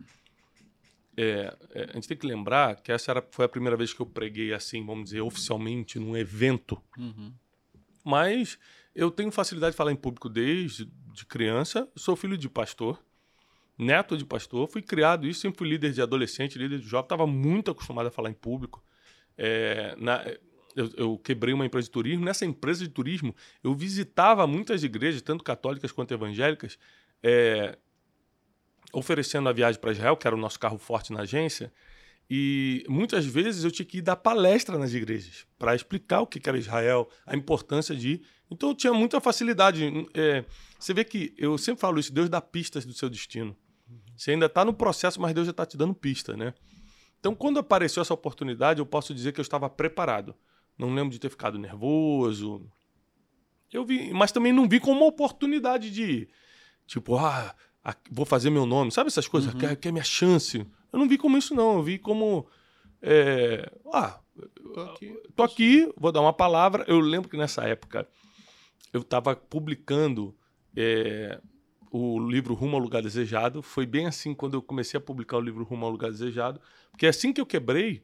é, 1.17 1.57
é, 1.71 1.91
a 1.91 1.93
gente 1.95 2.09
tem 2.09 2.17
que 2.17 2.27
lembrar 2.27 2.77
que 2.77 2.93
essa 2.93 3.11
era, 3.11 3.27
foi 3.31 3.47
a 3.47 3.49
primeira 3.49 3.77
vez 3.77 3.95
que 3.95 4.01
eu 4.01 4.07
preguei 4.07 4.53
assim, 4.53 4.85
vamos 4.85 5.05
dizer, 5.05 5.23
oficialmente, 5.23 5.99
num 5.99 6.17
evento. 6.17 6.81
Uhum. 6.99 7.33
Mas 8.05 8.59
eu 8.95 9.11
tenho 9.11 9.33
facilidade 9.33 9.73
de 9.73 9.77
falar 9.77 9.93
em 9.93 9.97
público 9.97 10.29
desde 10.29 10.85
de 11.13 11.25
criança, 11.25 11.89
sou 11.97 12.15
filho 12.15 12.37
de 12.37 12.49
pastor, 12.49 13.03
neto 13.79 14.17
de 14.17 14.25
pastor, 14.25 14.69
fui 14.69 14.83
criado 14.83 15.27
isso, 15.27 15.41
sempre 15.41 15.59
fui 15.59 15.69
líder 15.69 15.93
de 15.93 16.01
adolescente, 16.01 16.59
líder 16.59 16.79
de 16.79 16.87
jovem, 16.87 17.05
estava 17.05 17.27
muito 17.27 17.71
acostumado 17.71 18.07
a 18.07 18.11
falar 18.11 18.31
em 18.31 18.35
público. 18.35 18.83
É, 19.37 19.95
na, 19.99 20.25
eu, 20.75 20.91
eu, 20.97 21.19
quebrei 21.19 21.55
uma 21.55 21.65
empresa 21.65 21.87
de 21.87 21.91
turismo. 21.91 22.25
Nessa 22.25 22.45
empresa 22.45 22.85
de 22.85 22.91
turismo, 22.91 23.35
eu 23.65 23.75
visitava 23.75 24.47
muitas 24.47 24.85
igrejas, 24.85 25.23
tanto 25.23 25.43
católicas 25.43 25.91
quanto 25.91 26.13
evangélicas, 26.13 26.79
é, 27.23 27.79
oferecendo 28.93 29.49
a 29.49 29.53
viagem 29.53 29.81
para 29.81 29.93
Israel, 29.93 30.17
que 30.17 30.27
era 30.27 30.37
o 30.37 30.39
nosso 30.39 30.61
carro 30.61 30.79
forte 30.79 31.13
na 31.13 31.21
agência. 31.21 31.73
E 32.29 32.85
muitas 32.89 33.25
vezes 33.25 33.65
eu 33.65 33.71
tinha 33.71 33.87
que 33.87 33.99
ir 33.99 34.03
dar 34.03 34.17
palestra 34.17 34.77
nas 34.77 34.93
igrejas 34.93 35.47
para 35.59 35.75
explicar 35.75 36.21
o 36.21 36.27
que 36.27 36.47
era 36.47 36.59
Israel, 36.59 37.09
a 37.25 37.37
importância 37.37 37.95
de 37.95 38.15
ir. 38.15 38.23
Então 38.51 38.71
eu 38.71 38.75
tinha 38.75 38.93
muita 38.93 39.21
facilidade. 39.21 39.85
É, 40.13 40.45
você 40.79 40.93
vê 40.93 41.05
que 41.05 41.35
eu 41.39 41.57
sempre 41.57 41.81
falo 41.81 41.99
isso: 41.99 42.13
Deus 42.13 42.29
dá 42.29 42.41
pistas 42.41 42.85
do 42.85 42.93
seu 42.93 43.09
destino. 43.09 43.57
Você 44.17 44.33
ainda 44.33 44.47
está 44.47 44.65
no 44.65 44.73
processo, 44.73 45.21
mas 45.21 45.35
Deus 45.35 45.47
já 45.47 45.51
está 45.51 45.67
te 45.67 45.77
dando 45.77 45.95
pista, 45.95 46.37
né? 46.37 46.55
Então, 47.21 47.35
quando 47.35 47.59
apareceu 47.59 48.01
essa 48.01 48.15
oportunidade, 48.15 48.81
eu 48.81 48.87
posso 48.87 49.15
dizer 49.15 49.33
que 49.33 49.41
eu 49.41 49.43
estava 49.43 49.69
preparado. 49.69 50.35
Não 50.79 50.95
lembro 50.95 51.11
de 51.11 51.19
ter 51.19 51.31
ficado 51.31 51.59
nervoso. 51.59 52.67
Eu 53.73 53.85
vi, 53.85 54.13
mas 54.13 54.33
também 54.33 54.53
não 54.53 54.69
vi 54.69 54.79
como 54.79 55.01
uma 55.01 55.07
oportunidade 55.07 55.91
de, 55.91 56.29
tipo, 56.87 57.17
ah, 57.17 57.55
vou 58.11 58.25
fazer 58.25 58.51
meu 58.51 58.65
nome, 58.65 58.93
sabe 58.93 59.09
essas 59.09 59.27
coisas? 59.27 59.53
Uhum. 59.53 59.61
Quer, 59.61 59.77
quer 59.77 59.93
minha 59.93 60.05
chance? 60.05 60.67
Eu 60.93 60.99
não 60.99 61.09
vi 61.09 61.19
como 61.19 61.37
isso 61.37 61.55
não. 61.55 61.77
Eu 61.77 61.83
vi 61.83 61.99
como, 61.99 62.47
é, 63.03 63.71
ah, 63.93 64.21
tô 64.73 64.81
aqui. 64.81 65.23
tô 65.35 65.43
aqui, 65.43 65.93
vou 65.97 66.13
dar 66.13 66.21
uma 66.21 66.33
palavra. 66.33 66.85
Eu 66.87 67.01
lembro 67.01 67.29
que 67.29 67.37
nessa 67.37 67.65
época 67.65 68.09
eu 68.93 69.01
estava 69.01 69.35
publicando 69.35 70.35
é, 70.77 71.41
o 71.91 72.19
livro 72.19 72.55
Rumo 72.55 72.77
ao 72.77 72.83
Lugar 72.83 73.03
Desejado. 73.03 73.63
Foi 73.63 73.87
bem 73.87 74.07
assim 74.07 74.35
quando 74.35 74.55
eu 74.55 74.63
comecei 74.63 74.99
a 74.99 75.01
publicar 75.01 75.37
o 75.37 75.41
livro 75.41 75.65
Rumo 75.65 75.85
ao 75.87 75.93
Lugar 75.93 76.11
Desejado. 76.11 76.61
Porque 76.91 77.07
assim 77.07 77.33
que 77.33 77.41
eu 77.41 77.47
quebrei, 77.47 78.03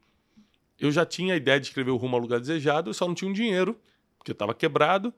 eu 0.78 0.90
já 0.90 1.04
tinha 1.04 1.34
a 1.34 1.36
ideia 1.36 1.60
de 1.60 1.66
escrever 1.66 1.90
o 1.90 1.96
Rumo 1.96 2.16
ao 2.16 2.22
Lugar 2.22 2.40
Desejado, 2.40 2.90
eu 2.90 2.94
só 2.94 3.06
não 3.06 3.14
tinha 3.14 3.30
um 3.30 3.34
dinheiro, 3.34 3.78
porque 4.18 4.30
eu 4.30 4.34
estava 4.34 4.54
quebrado, 4.54 5.12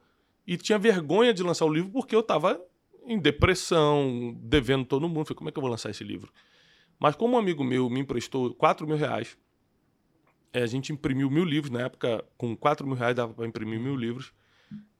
e 0.47 0.57
tinha 0.57 0.79
vergonha 0.79 1.33
de 1.33 1.43
lançar 1.43 1.65
o 1.65 1.73
livro 1.73 1.91
porque 1.91 2.15
eu 2.15 2.21
estava 2.21 2.61
em 3.07 3.19
depressão, 3.19 4.37
devendo 4.41 4.85
todo 4.85 5.09
mundo. 5.09 5.27
Falei, 5.27 5.37
como 5.37 5.49
é 5.49 5.53
que 5.53 5.59
eu 5.59 5.63
vou 5.63 5.71
lançar 5.71 5.91
esse 5.91 6.05
livro? 6.05 6.33
Mas 6.99 7.17
como 7.17 7.35
um 7.35 7.39
amigo 7.39 7.65
meu 7.65 7.89
me 7.91 8.01
emprestou 8.01 8.55
4 8.55 8.87
mil 8.87 8.97
reais, 8.97 9.37
é, 10.53 10.63
a 10.63 10.67
gente 10.67 10.93
imprimiu 10.93 11.31
mil 11.31 11.45
livros, 11.45 11.71
na 11.71 11.81
época, 11.83 12.25
com 12.39 12.57
4 12.57 12.87
mil 12.87 12.97
reais 12.97 13.15
dava 13.15 13.35
para 13.35 13.47
imprimir 13.47 13.81
mil 13.81 13.97
livros. 13.97 14.33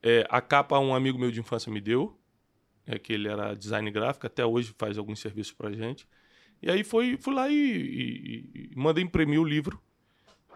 É, 0.03 0.25
a 0.29 0.41
capa 0.41 0.77
um 0.79 0.93
amigo 0.93 1.17
meu 1.17 1.31
de 1.31 1.39
infância 1.39 1.71
me 1.71 1.81
deu, 1.81 2.17
é, 2.85 2.99
que 2.99 3.13
ele 3.13 3.27
era 3.27 3.55
design 3.55 3.89
gráfico, 3.91 4.27
até 4.27 4.45
hoje 4.45 4.73
faz 4.77 4.97
alguns 4.97 5.19
serviços 5.19 5.53
para 5.53 5.71
gente. 5.71 6.07
E 6.61 6.69
aí 6.69 6.83
foi, 6.83 7.17
fui 7.17 7.33
lá 7.33 7.49
e, 7.49 7.55
e, 7.55 8.49
e, 8.53 8.75
mandei 8.75 9.03
imprimir 9.03 9.39
o 9.39 9.43
livro. 9.43 9.81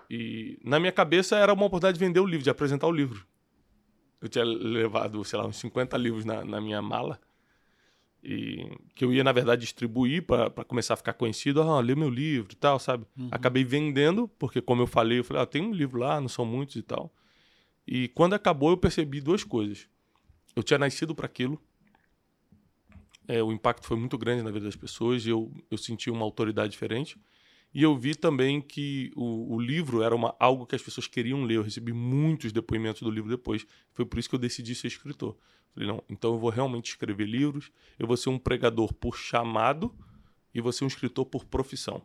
E 0.09 0.59
na 0.63 0.79
minha 0.79 0.91
cabeça 0.91 1.38
era 1.38 1.53
uma 1.53 1.65
oportunidade 1.65 2.00
de 2.00 2.05
vender 2.05 2.19
o 2.19 2.25
livro, 2.25 2.43
de 2.43 2.50
apresentar 2.50 2.88
o 2.88 2.91
livro. 2.91 3.25
Eu 4.21 4.27
tinha 4.27 4.43
levado, 4.43 5.24
sei 5.24 5.39
lá, 5.39 5.45
uns 5.45 5.57
50 5.57 5.98
livros 5.98 6.25
na, 6.25 6.43
na 6.43 6.59
minha 6.59 6.81
mala. 6.81 7.19
e 8.24 8.69
que 8.95 9.05
eu 9.05 9.13
ia, 9.13 9.24
na 9.24 9.31
verdade, 9.31 9.62
distribuir 9.62 10.24
para 10.24 10.50
começar 10.65 10.95
a 10.95 10.98
ficar 10.98 11.13
conhecido. 11.13 11.62
Ah, 11.62 11.79
lê 11.79 11.95
meu 11.95 12.09
livro 12.09 12.51
e 12.51 12.55
tal, 12.55 12.79
sabe? 12.79 13.05
Uhum. 13.17 13.29
Acabei 13.31 13.63
vendendo, 13.63 14.27
porque, 14.27 14.62
como 14.62 14.81
eu 14.81 14.88
falei, 14.88 15.19
eu 15.19 15.24
falei, 15.24 15.43
ah, 15.43 15.45
tem 15.45 15.62
um 15.62 15.74
livro 15.74 16.00
lá, 16.00 16.19
não 16.19 16.27
são 16.27 16.45
muitos 16.45 16.75
e 16.75 16.81
tal. 16.81 17.13
E 17.88 18.07
quando 18.09 18.33
acabou, 18.33 18.71
eu 18.71 18.77
percebi 18.77 19.21
duas 19.21 19.43
coisas. 19.43 19.88
Eu 20.55 20.63
tinha 20.63 20.77
nascido 20.77 21.15
para 21.15 21.27
aquilo. 21.27 21.62
É, 23.29 23.43
o 23.43 23.51
impacto 23.51 23.86
foi 23.86 23.95
muito 23.95 24.17
grande 24.17 24.41
na 24.41 24.50
vida 24.50 24.65
das 24.65 24.75
pessoas 24.75 25.24
e 25.24 25.29
eu, 25.29 25.53
eu 25.69 25.77
senti 25.77 26.09
uma 26.09 26.25
autoridade 26.25 26.71
diferente. 26.71 27.15
E 27.71 27.83
eu 27.83 27.95
vi 27.95 28.15
também 28.15 28.59
que 28.59 29.12
o, 29.15 29.53
o 29.53 29.62
livro 29.62 30.01
era 30.01 30.15
uma, 30.15 30.36
algo 30.39 30.65
que 30.65 30.75
as 30.75 30.81
pessoas 30.81 31.05
queriam 31.05 31.43
ler. 31.43 31.57
Eu 31.57 31.62
recebi 31.62 31.93
muitos 31.93 32.51
depoimentos 32.51 33.03
do 33.03 33.12
livro 33.12 33.29
depois. 33.29 33.67
Foi 33.93 34.03
por 34.03 34.17
isso 34.17 34.27
que 34.27 34.33
eu 34.33 34.39
decidi 34.39 34.74
ser 34.74 34.88
escritor. 34.88 35.38
Falei, 35.75 35.88
não, 35.88 36.03
então 36.09 36.33
eu 36.33 36.39
vou 36.39 36.50
realmente 36.50 36.89
escrever 36.89 37.27
livros, 37.27 37.71
eu 38.00 38.07
vou 38.07 38.17
ser 38.17 38.29
um 38.29 38.39
pregador 38.39 38.91
por 38.95 39.15
chamado 39.15 39.93
e 40.51 40.59
vou 40.59 40.71
ser 40.71 40.86
um 40.86 40.88
escritor 40.88 41.24
por 41.27 41.45
profissão. 41.45 42.01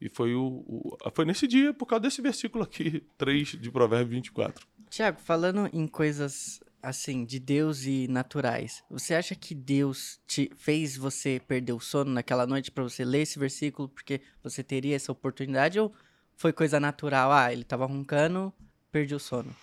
E 0.00 0.08
foi, 0.08 0.32
o, 0.36 0.64
o, 0.64 0.96
foi 1.12 1.24
nesse 1.24 1.48
dia, 1.48 1.74
por 1.74 1.86
causa 1.86 2.02
desse 2.02 2.22
versículo 2.22 2.62
aqui, 2.62 3.02
3 3.18 3.48
de 3.60 3.68
Provérbios 3.68 4.10
24. 4.10 4.64
Tiago, 4.88 5.18
falando 5.20 5.68
em 5.72 5.88
coisas 5.88 6.61
assim, 6.82 7.24
de 7.24 7.38
Deus 7.38 7.84
e 7.84 8.08
naturais, 8.08 8.82
você 8.90 9.14
acha 9.14 9.34
que 9.34 9.54
Deus 9.54 10.20
te 10.26 10.50
fez 10.56 10.96
você 10.96 11.40
perder 11.46 11.72
o 11.72 11.80
sono 11.80 12.10
naquela 12.10 12.46
noite 12.46 12.70
para 12.70 12.82
você 12.82 13.04
ler 13.04 13.22
esse 13.22 13.38
versículo 13.38 13.88
porque 13.88 14.20
você 14.42 14.62
teria 14.62 14.96
essa 14.96 15.12
oportunidade 15.12 15.78
ou 15.78 15.92
foi 16.36 16.52
coisa 16.52 16.80
natural? 16.80 17.30
Ah, 17.30 17.52
ele 17.52 17.64
tava 17.64 17.86
roncando, 17.86 18.52
perdi 18.90 19.14
o 19.14 19.20
sono. 19.20 19.54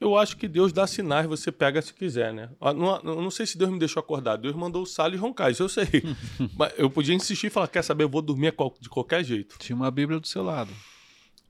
Eu 0.00 0.16
acho 0.16 0.36
que 0.36 0.46
Deus 0.46 0.72
dá 0.72 0.86
sinais, 0.86 1.26
você 1.26 1.50
pega 1.50 1.82
se 1.82 1.92
quiser, 1.92 2.32
né? 2.32 2.50
Eu 2.60 2.74
não, 2.74 2.96
eu 2.98 3.22
não 3.22 3.30
sei 3.30 3.46
se 3.46 3.58
Deus 3.58 3.70
me 3.70 3.78
deixou 3.78 4.00
acordar. 4.00 4.36
Deus 4.36 4.54
mandou 4.54 4.82
o 4.82 4.86
Salles 4.86 5.18
roncar, 5.18 5.50
isso 5.50 5.64
eu 5.64 5.68
sei. 5.68 5.88
Mas 6.56 6.72
eu 6.78 6.88
podia 6.88 7.14
insistir 7.14 7.48
e 7.48 7.50
falar: 7.50 7.66
quer 7.66 7.82
saber, 7.82 8.04
eu 8.04 8.08
vou 8.08 8.22
dormir 8.22 8.54
de 8.80 8.88
qualquer 8.88 9.24
jeito. 9.24 9.58
Tinha 9.58 9.74
uma 9.74 9.90
Bíblia 9.90 10.20
do 10.20 10.26
seu 10.26 10.44
lado. 10.44 10.70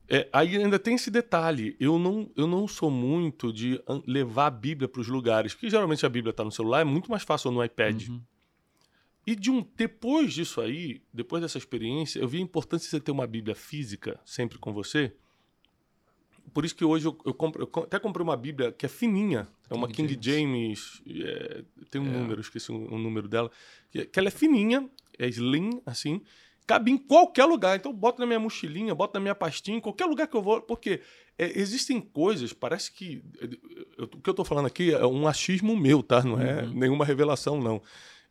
É, 0.08 0.28
aí 0.32 0.56
ainda 0.56 0.78
tem 0.78 0.94
esse 0.94 1.10
detalhe. 1.10 1.76
Eu 1.78 1.98
não, 1.98 2.30
eu 2.34 2.46
não 2.46 2.66
sou 2.66 2.90
muito 2.90 3.52
de 3.52 3.80
levar 4.06 4.46
a 4.46 4.50
Bíblia 4.50 4.88
para 4.88 5.00
os 5.00 5.08
lugares, 5.08 5.52
porque 5.52 5.68
geralmente 5.68 6.06
a 6.06 6.08
Bíblia 6.08 6.30
está 6.30 6.42
no 6.42 6.50
celular, 6.52 6.80
é 6.80 6.84
muito 6.84 7.10
mais 7.10 7.22
fácil 7.22 7.50
no 7.50 7.62
iPad. 7.62 8.08
Uhum. 8.08 8.20
E 9.26 9.36
de 9.36 9.50
um 9.50 9.66
depois 9.76 10.32
disso 10.32 10.60
aí, 10.60 11.02
depois 11.12 11.42
dessa 11.42 11.58
experiência, 11.58 12.18
eu 12.20 12.26
vi 12.26 12.38
a 12.38 12.40
importância 12.40 12.86
de 12.86 12.90
você 12.90 13.00
ter 13.00 13.10
uma 13.10 13.26
Bíblia 13.26 13.54
física 13.54 14.18
sempre 14.24 14.58
com 14.58 14.72
você 14.72 15.12
por 16.58 16.64
isso 16.64 16.74
que 16.74 16.84
hoje 16.84 17.06
eu, 17.06 17.16
eu, 17.24 17.34
compro, 17.34 17.62
eu 17.62 17.82
até 17.84 17.98
comprei 17.98 18.24
uma 18.24 18.36
Bíblia 18.36 18.72
que 18.72 18.86
é 18.86 18.88
fininha. 18.88 19.46
É 19.70 19.74
uma 19.74 19.86
King, 19.86 20.16
King 20.16 20.20
James. 20.20 21.02
James 21.06 21.24
é, 21.24 21.64
tem 21.90 22.00
um 22.00 22.06
é. 22.06 22.18
número, 22.18 22.40
esqueci 22.40 22.72
o 22.72 22.74
um, 22.74 22.94
um 22.94 22.98
número 22.98 23.28
dela. 23.28 23.50
Que, 23.90 24.04
que, 24.06 24.18
ela 24.18 24.28
é 24.28 24.30
fininha, 24.30 24.88
é 25.18 25.28
slim, 25.28 25.80
assim. 25.84 26.22
Cabe 26.68 26.90
em 26.90 26.98
qualquer 26.98 27.46
lugar. 27.46 27.78
Então, 27.78 27.90
boto 27.94 28.20
na 28.20 28.26
minha 28.26 28.38
mochilinha, 28.38 28.94
boto 28.94 29.14
na 29.14 29.20
minha 29.20 29.34
pastinha, 29.34 29.78
em 29.78 29.80
qualquer 29.80 30.04
lugar 30.04 30.26
que 30.28 30.36
eu 30.36 30.42
vou. 30.42 30.60
Porque 30.60 31.00
é, 31.38 31.58
existem 31.58 31.98
coisas, 31.98 32.52
parece 32.52 32.92
que. 32.92 33.22
Eu, 33.96 34.04
o 34.04 34.20
que 34.20 34.28
eu 34.28 34.34
tô 34.34 34.44
falando 34.44 34.66
aqui 34.66 34.92
é 34.92 35.06
um 35.06 35.26
achismo 35.26 35.74
meu, 35.74 36.02
tá? 36.02 36.22
Não 36.22 36.38
é 36.38 36.64
uhum. 36.64 36.74
nenhuma 36.74 37.06
revelação, 37.06 37.58
não. 37.58 37.82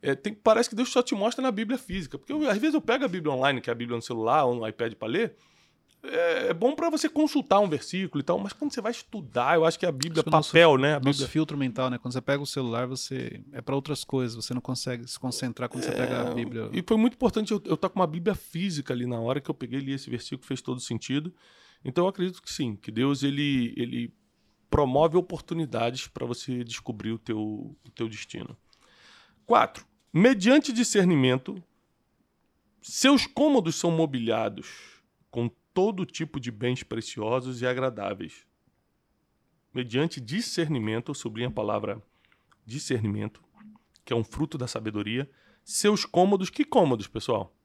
É, 0.03 0.13
tem, 0.13 0.35
parece 0.35 0.69
que 0.69 0.75
Deus 0.75 0.91
só 0.91 1.01
te 1.01 1.15
mostra 1.15 1.41
na 1.41 1.51
Bíblia 1.51 1.79
física. 1.79 2.19
Porque 2.19 2.31
eu, 2.31 2.47
às 2.47 2.59
vezes 2.59 2.75
eu 2.75 2.81
pego 2.81 3.05
a 3.05 3.07
Bíblia 3.07 3.33
online, 3.33 3.59
que 3.59 3.71
é 3.71 3.73
a 3.73 3.75
Bíblia 3.75 3.95
no 3.95 4.03
celular 4.03 4.45
ou 4.45 4.53
no 4.53 4.67
iPad 4.67 4.93
para 4.93 5.07
ler 5.07 5.35
é, 6.03 6.47
é 6.49 6.53
bom 6.53 6.75
para 6.75 6.89
você 6.89 7.09
consultar 7.09 7.59
um 7.59 7.67
versículo 7.67 8.21
e 8.21 8.23
tal, 8.23 8.39
mas 8.39 8.53
quando 8.53 8.73
você 8.73 8.81
vai 8.81 8.91
estudar, 8.91 9.55
eu 9.55 9.65
acho 9.65 9.77
que 9.77 9.85
a 9.85 9.91
Bíblia 9.91 10.21
é 10.21 10.29
papel, 10.29 10.71
nosso, 10.71 10.81
né? 10.81 10.95
A 10.95 10.99
Bíblia... 10.99 11.27
filtro 11.27 11.57
mental, 11.57 11.89
né? 11.89 11.97
Quando 11.97 12.13
você 12.13 12.21
pega 12.21 12.41
o 12.41 12.45
celular, 12.45 12.87
você 12.87 13.43
é 13.51 13.61
para 13.61 13.75
outras 13.75 14.03
coisas, 14.03 14.35
você 14.35 14.53
não 14.53 14.61
consegue 14.61 15.07
se 15.07 15.19
concentrar 15.19 15.69
quando 15.69 15.83
é... 15.83 15.87
você 15.87 15.95
pega 15.95 16.21
a 16.21 16.33
Bíblia. 16.33 16.69
E 16.71 16.83
foi 16.85 16.97
muito 16.97 17.15
importante 17.15 17.51
eu, 17.51 17.57
estar 17.57 17.77
tá 17.77 17.89
com 17.89 17.99
uma 17.99 18.07
Bíblia 18.07 18.35
física 18.35 18.93
ali 18.93 19.05
na 19.05 19.19
hora 19.19 19.41
que 19.41 19.49
eu 19.49 19.55
peguei 19.55 19.79
li 19.79 19.93
esse 19.93 20.09
versículo, 20.09 20.47
fez 20.47 20.61
todo 20.61 20.79
sentido. 20.79 21.33
Então 21.83 22.05
eu 22.05 22.09
acredito 22.09 22.41
que 22.41 22.51
sim, 22.51 22.75
que 22.75 22.91
Deus 22.91 23.23
ele 23.23 23.73
ele 23.77 24.13
promove 24.69 25.17
oportunidades 25.17 26.07
para 26.07 26.25
você 26.25 26.63
descobrir 26.63 27.11
o 27.11 27.17
teu, 27.17 27.39
o 27.39 27.91
teu 27.95 28.07
destino. 28.09 28.55
Quatro, 29.45 29.85
mediante 30.13 30.73
discernimento, 30.73 31.61
seus 32.81 33.25
cômodos 33.25 33.75
são 33.75 33.91
mobiliados 33.91 34.97
com 35.31 35.49
todo 35.77 36.07
tipo 36.07 36.39
de 36.39 36.49
bens 36.49 36.81
preciosos 36.81 37.61
e 37.61 37.67
agradáveis. 37.67 38.47
Mediante 39.71 40.19
discernimento, 40.19 41.13
sublinha 41.13 41.49
a 41.49 41.51
palavra 41.51 42.01
discernimento, 42.65 43.43
que 44.03 44.11
é 44.11 44.15
um 44.15 44.23
fruto 44.23 44.57
da 44.57 44.65
sabedoria, 44.65 45.29
seus 45.63 46.03
cômodos, 46.03 46.49
que 46.49 46.65
cômodos, 46.65 47.05
pessoal? 47.05 47.55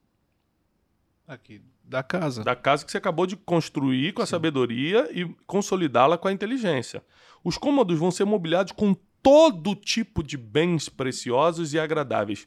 Aqui, 1.26 1.62
da 1.83 2.02
casa. 2.02 2.45
Da 2.45 2.54
casa 2.54 2.85
que 2.85 2.92
você 2.92 2.99
acabou 2.99 3.26
de 3.26 3.35
construir 3.35 4.12
com 4.12 4.21
a 4.21 4.26
Sim. 4.26 4.33
sabedoria 4.33 5.09
e 5.11 5.25
consolidá-la 5.47 6.19
com 6.19 6.28
a 6.28 6.33
inteligência. 6.33 7.02
Os 7.42 7.57
cômodos 7.57 7.99
vão 7.99 8.11
ser 8.11 8.26
mobiliados 8.26 8.73
com 8.73 8.95
todo 9.23 9.75
tipo 9.75 10.23
de 10.23 10.37
bens 10.37 10.87
preciosos 10.87 11.73
e 11.73 11.81
agradáveis. 11.81 12.47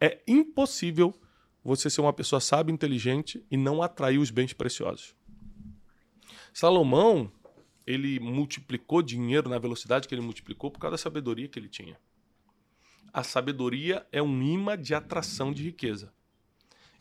É 0.00 0.22
impossível 0.26 1.14
você 1.64 1.88
ser 1.88 2.02
uma 2.02 2.12
pessoa 2.12 2.40
sábia, 2.40 2.72
inteligente 2.72 3.44
e 3.50 3.56
não 3.56 3.82
atrair 3.82 4.18
os 4.18 4.30
bens 4.30 4.52
preciosos. 4.52 5.14
Salomão, 6.52 7.32
ele 7.86 8.20
multiplicou 8.20 9.02
dinheiro 9.02 9.48
na 9.48 9.58
velocidade 9.58 10.06
que 10.06 10.14
ele 10.14 10.22
multiplicou 10.22 10.70
por 10.70 10.78
causa 10.78 10.92
da 10.92 10.98
sabedoria 10.98 11.48
que 11.48 11.58
ele 11.58 11.68
tinha. 11.68 11.98
A 13.12 13.22
sabedoria 13.22 14.06
é 14.12 14.22
um 14.22 14.42
imã 14.42 14.76
de 14.76 14.94
atração 14.94 15.52
de 15.52 15.62
riqueza. 15.62 16.12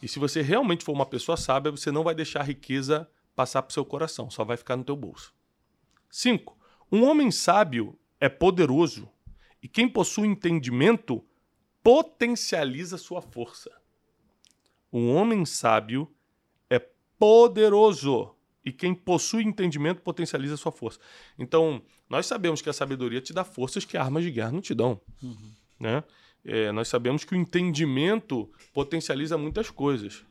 E 0.01 0.07
se 0.07 0.19
você 0.19 0.41
realmente 0.41 0.83
for 0.83 0.93
uma 0.93 1.05
pessoa 1.05 1.35
sábia, 1.35 1.71
você 1.71 1.91
não 1.91 2.03
vai 2.03 2.15
deixar 2.15 2.41
a 2.41 2.43
riqueza 2.43 3.09
passar 3.35 3.61
para 3.61 3.71
o 3.71 3.73
seu 3.73 3.85
coração, 3.85 4.29
só 4.29 4.43
vai 4.43 4.57
ficar 4.57 4.77
no 4.77 4.83
teu 4.83 4.95
bolso. 4.95 5.33
5. 6.09 6.57
Um 6.91 7.03
homem 7.03 7.31
sábio 7.31 7.97
é 8.19 8.29
poderoso 8.29 9.09
e 9.61 9.67
quem 9.67 9.89
possui 9.89 10.27
entendimento 10.27 11.23
potencializa 11.81 12.97
sua 12.97 13.21
força. 13.21 13.82
Um 14.93 15.15
homem 15.15 15.43
sábio 15.43 16.13
é 16.69 16.77
poderoso 17.17 18.35
e 18.63 18.71
quem 18.71 18.93
possui 18.93 19.43
entendimento 19.43 20.01
potencializa 20.01 20.55
sua 20.55 20.71
força. 20.71 20.99
Então, 21.37 21.81
nós 22.07 22.27
sabemos 22.27 22.61
que 22.61 22.69
a 22.69 22.73
sabedoria 22.73 23.19
te 23.19 23.33
dá 23.33 23.43
forças 23.43 23.83
que 23.83 23.97
armas 23.97 24.23
de 24.23 24.29
guerra 24.29 24.51
não 24.51 24.61
te 24.61 24.75
dão. 24.75 25.01
Uhum. 25.21 25.51
Né? 25.79 26.03
É, 26.45 26.71
nós 26.71 26.87
sabemos 26.87 27.23
que 27.25 27.33
o 27.33 27.37
entendimento 27.37 28.51
potencializa 28.71 29.37
muitas 29.37 29.71
coisas. 29.71 30.23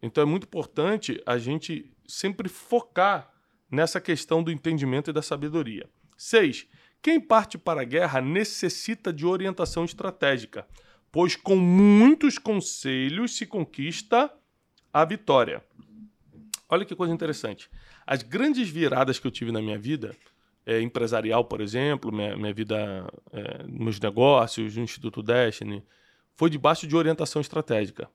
Então, 0.00 0.22
é 0.22 0.24
muito 0.26 0.44
importante 0.44 1.22
a 1.26 1.36
gente 1.36 1.92
sempre 2.06 2.48
focar 2.48 3.30
nessa 3.70 4.00
questão 4.00 4.42
do 4.42 4.50
entendimento 4.50 5.10
e 5.10 5.12
da 5.12 5.22
sabedoria. 5.22 5.88
Seis, 6.16 6.66
quem 7.00 7.20
parte 7.20 7.58
para 7.58 7.82
a 7.82 7.84
guerra 7.84 8.20
necessita 8.20 9.12
de 9.12 9.26
orientação 9.26 9.84
estratégica 9.84 10.66
pois 11.12 11.36
com 11.36 11.56
muitos 11.56 12.38
conselhos 12.38 13.36
se 13.36 13.44
conquista 13.44 14.32
a 14.90 15.04
vitória. 15.04 15.62
Olha 16.68 16.86
que 16.86 16.96
coisa 16.96 17.12
interessante. 17.12 17.70
As 18.06 18.22
grandes 18.22 18.70
viradas 18.70 19.18
que 19.18 19.26
eu 19.26 19.30
tive 19.30 19.52
na 19.52 19.60
minha 19.60 19.78
vida, 19.78 20.16
é, 20.64 20.80
empresarial, 20.80 21.44
por 21.44 21.60
exemplo, 21.60 22.10
minha, 22.10 22.34
minha 22.34 22.54
vida, 22.54 23.06
é, 23.30 23.64
negócios, 24.00 24.74
no 24.74 24.82
Instituto 24.82 25.22
Destiny, 25.22 25.84
foi 26.34 26.48
debaixo 26.48 26.86
de 26.86 26.96
orientação 26.96 27.42
estratégica. 27.42 28.08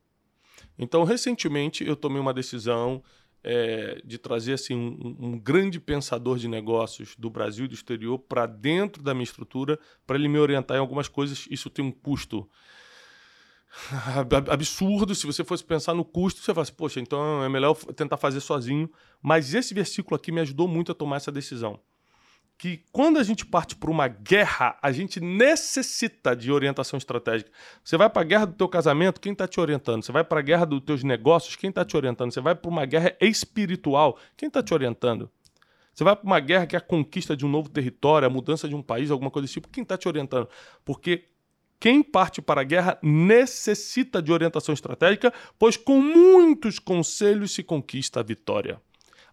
Então, 0.77 1.03
recentemente, 1.03 1.85
eu 1.85 1.95
tomei 1.95 2.19
uma 2.19 2.33
decisão 2.33 3.03
é, 3.43 4.01
de 4.03 4.17
trazer 4.17 4.53
assim, 4.53 4.75
um, 4.75 5.15
um, 5.19 5.39
grande 5.39 5.79
pensador 5.79 6.37
de 6.37 6.47
negócios 6.47 7.15
do 7.15 7.29
Brasil 7.29 7.65
e 7.65 7.67
do 7.67 7.75
exterior 7.75 8.17
para 8.17 8.45
dentro 8.45 9.03
da 9.03 9.13
minha 9.13 9.23
estrutura, 9.23 9.79
para 10.05 10.17
ele 10.17 10.27
me 10.27 10.39
orientar 10.39 10.77
em 10.77 10.79
algumas 10.79 11.07
coisas. 11.07 11.47
Isso 11.49 11.69
tem 11.69 11.85
um 11.85 11.91
custo 11.91 12.49
absurdo. 14.51 15.13
Se 15.13 15.25
você 15.25 15.43
fosse 15.43 15.63
pensar 15.63 15.93
no 15.93 16.05
custo, 16.05 16.41
você 16.41 16.53
fala 16.53 16.63
assim, 16.63 16.73
poxa, 16.73 16.99
então 16.99 17.43
é 17.43 17.49
melhor 17.49 17.75
tentar 17.75 18.17
fazer 18.17 18.39
sozinho. 18.39 18.89
Mas 19.21 19.53
esse 19.53 19.73
versículo 19.73 20.15
aqui 20.15 20.31
me 20.31 20.41
ajudou 20.41 20.67
muito 20.67 20.91
a 20.91 20.95
tomar 20.95 21.17
essa 21.17 21.31
decisão. 21.31 21.79
Que 22.57 22.83
quando 22.91 23.19
a 23.19 23.23
gente 23.23 23.45
parte 23.45 23.75
para 23.75 23.91
uma 23.91 24.07
guerra, 24.07 24.77
a 24.81 24.91
gente 24.91 25.19
necessita 25.19 26.35
de 26.35 26.51
orientação 26.51 26.97
estratégica. 26.97 27.51
Você 27.83 27.95
vai 27.97 28.09
para 28.09 28.23
a 28.23 28.25
guerra 28.25 28.45
do 28.45 28.53
teu 28.53 28.67
casamento, 28.67 29.21
quem 29.21 29.33
está 29.33 29.47
te 29.47 29.59
orientando? 29.59 30.03
Você 30.03 30.11
vai 30.11 30.23
para 30.23 30.39
a 30.39 30.41
guerra 30.41 30.65
dos 30.65 30.81
teus 30.81 31.03
negócios, 31.03 31.55
quem 31.55 31.69
está 31.69 31.85
te 31.85 31.95
orientando? 31.95 32.31
Você 32.31 32.41
vai 32.41 32.55
para 32.55 32.69
uma 32.69 32.83
guerra 32.85 33.15
espiritual, 33.21 34.17
quem 34.35 34.47
está 34.47 34.63
te 34.63 34.73
orientando? 34.73 35.29
Você 35.93 36.03
vai 36.03 36.15
para 36.15 36.25
uma 36.25 36.39
guerra 36.39 36.65
que 36.65 36.75
é 36.75 36.79
a 36.79 36.81
conquista 36.81 37.37
de 37.37 37.45
um 37.45 37.49
novo 37.49 37.69
território, 37.69 38.27
a 38.27 38.29
mudança 38.29 38.67
de 38.67 38.75
um 38.75 38.81
país, 38.81 39.11
alguma 39.11 39.29
coisa 39.29 39.45
desse 39.45 39.53
tipo, 39.53 39.67
quem 39.67 39.83
está 39.83 39.95
te 39.95 40.07
orientando? 40.07 40.49
Porque 40.83 41.27
quem 41.79 42.01
parte 42.01 42.41
para 42.41 42.61
a 42.61 42.63
guerra 42.63 42.97
necessita 43.01 44.21
de 44.21 44.31
orientação 44.31 44.73
estratégica, 44.73 45.33
pois 45.59 45.77
com 45.77 46.01
muitos 46.01 46.79
conselhos 46.79 47.51
se 47.51 47.63
conquista 47.63 48.19
a 48.19 48.23
vitória. 48.23 48.81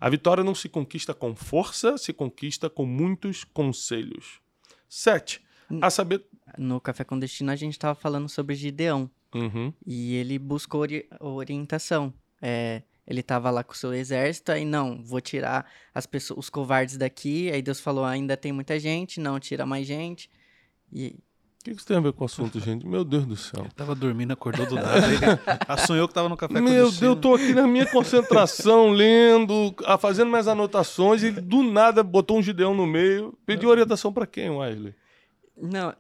A 0.01 0.11
vitória 0.11 0.45
não 0.45 0.55
se 0.55 0.69
conquista 0.69 1.15
com 1.15 1.35
força, 1.35 1.97
se 1.97 2.13
conquista 2.13 2.69
com 2.69 2.85
muitos 2.85 3.45
conselhos. 3.45 4.41
7. 4.89 5.41
A 5.81 5.89
saber... 5.89 6.25
No 6.59 6.81
Café 6.81 7.05
com 7.05 7.19
Destino 7.19 7.51
a 7.51 7.57
gente 7.57 7.73
estava 7.73 7.95
falando 7.95 8.29
sobre 8.29 8.55
Gideão. 8.55 9.11
Uhum. 9.35 9.73
E 9.85 10.15
ele 10.17 10.39
buscou 10.39 10.83
ori- 10.83 11.09
orientação. 11.19 12.13
É, 12.43 12.83
ele 13.07 13.23
tava 13.23 13.51
lá 13.51 13.65
com 13.65 13.73
o 13.73 13.77
seu 13.77 13.93
exército, 13.95 14.53
aí 14.53 14.65
não, 14.65 15.03
vou 15.03 15.21
tirar 15.21 15.69
as 15.95 16.07
pessoas, 16.07 16.39
os 16.39 16.51
covardes 16.51 16.97
daqui. 16.97 17.51
Aí 17.51 17.63
Deus 17.63 17.81
falou, 17.81 18.05
ainda 18.05 18.37
tem 18.37 18.53
muita 18.53 18.79
gente, 18.79 19.19
não, 19.21 19.41
tira 19.41 19.65
mais 19.65 19.87
gente. 19.87 20.29
E 20.93 21.17
O 21.65 21.67
que 21.67 21.71
que 21.71 21.79
isso 21.79 21.87
tem 21.87 21.97
a 21.97 22.01
ver 22.01 22.13
com 22.13 22.25
o 22.25 22.27
assunto, 22.27 22.61
gente? 22.61 22.87
Meu 22.87 23.03
Deus 23.07 23.25
do 23.25 23.37
céu. 23.37 23.67
Tava 23.75 23.95
dormindo, 23.95 24.35
acordou 24.35 24.67
do 24.67 24.75
nada. 24.75 25.01
Sonhou 25.87 26.07
que 26.07 26.13
tava 26.13 26.29
no 26.29 26.37
café 26.37 26.53
com 26.53 26.61
Meu 26.61 26.75
Deus, 26.75 27.01
eu 27.01 27.17
tô 27.17 27.37
aqui 27.37 27.55
na 27.55 27.67
minha 27.67 27.87
concentração, 27.87 28.91
lendo, 28.93 29.75
fazendo 29.99 30.29
minhas 30.29 30.47
anotações, 30.47 31.23
e 31.23 31.31
do 31.31 31.63
nada 31.63 32.03
botou 32.03 32.37
um 32.39 32.43
gideão 32.43 32.75
no 32.75 32.87
meio. 32.87 33.33
Pediu 33.47 33.71
orientação 33.71 34.13
pra 34.13 34.27
quem, 34.27 34.51
Wesley? 34.51 34.95
não, 35.57 35.95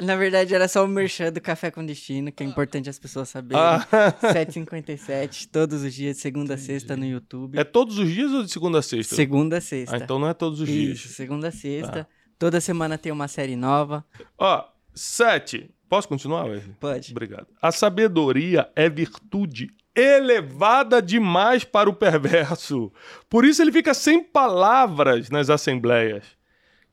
na 0.00 0.16
verdade 0.16 0.54
era 0.54 0.66
só 0.66 0.82
o 0.86 0.88
merchan 0.88 1.30
do 1.30 1.38
Café 1.38 1.70
com 1.70 1.84
Destino, 1.84 2.32
que 2.32 2.42
é 2.42 2.46
importante 2.46 2.88
as 2.88 2.98
pessoas 2.98 3.28
saberem. 3.28 3.62
Ah, 3.62 3.86
7h57, 4.24 5.50
todos 5.52 5.82
os 5.82 5.92
dias, 5.92 6.16
segunda 6.16 6.54
a 6.54 6.56
sexta 6.56 6.96
no 6.96 7.04
YouTube. 7.04 7.58
é 7.58 7.64
todos 7.64 7.98
os 7.98 8.08
dias 8.08 8.32
ou 8.32 8.42
de 8.42 8.50
segunda 8.50 8.78
a 8.78 8.82
sexta? 8.82 9.14
Segunda 9.14 9.58
a 9.58 9.60
sexta. 9.60 9.96
Ah, 9.96 9.98
então 9.98 10.18
não 10.18 10.28
é 10.28 10.32
todos 10.32 10.62
os 10.62 10.68
Isso, 10.68 10.78
dias. 10.78 11.14
segunda 11.14 11.48
a 11.48 11.52
sexta. 11.52 12.04
Tá. 12.04 12.06
Toda 12.38 12.58
semana 12.58 12.96
tem 12.96 13.12
uma 13.12 13.28
série 13.28 13.54
nova. 13.54 14.02
Ó, 14.38 14.64
sete. 14.94 15.70
Posso 15.88 16.08
continuar, 16.08 16.44
Wesley? 16.44 16.74
Pode. 16.78 17.12
Obrigado. 17.12 17.48
A 17.60 17.72
sabedoria 17.72 18.70
é 18.76 18.88
virtude 18.88 19.68
elevada 19.94 21.02
demais 21.02 21.64
para 21.64 21.90
o 21.90 21.94
perverso. 21.94 22.92
Por 23.28 23.44
isso 23.44 23.60
ele 23.60 23.72
fica 23.72 23.92
sem 23.92 24.22
palavras 24.22 25.30
nas 25.30 25.50
assembleias. 25.50 26.24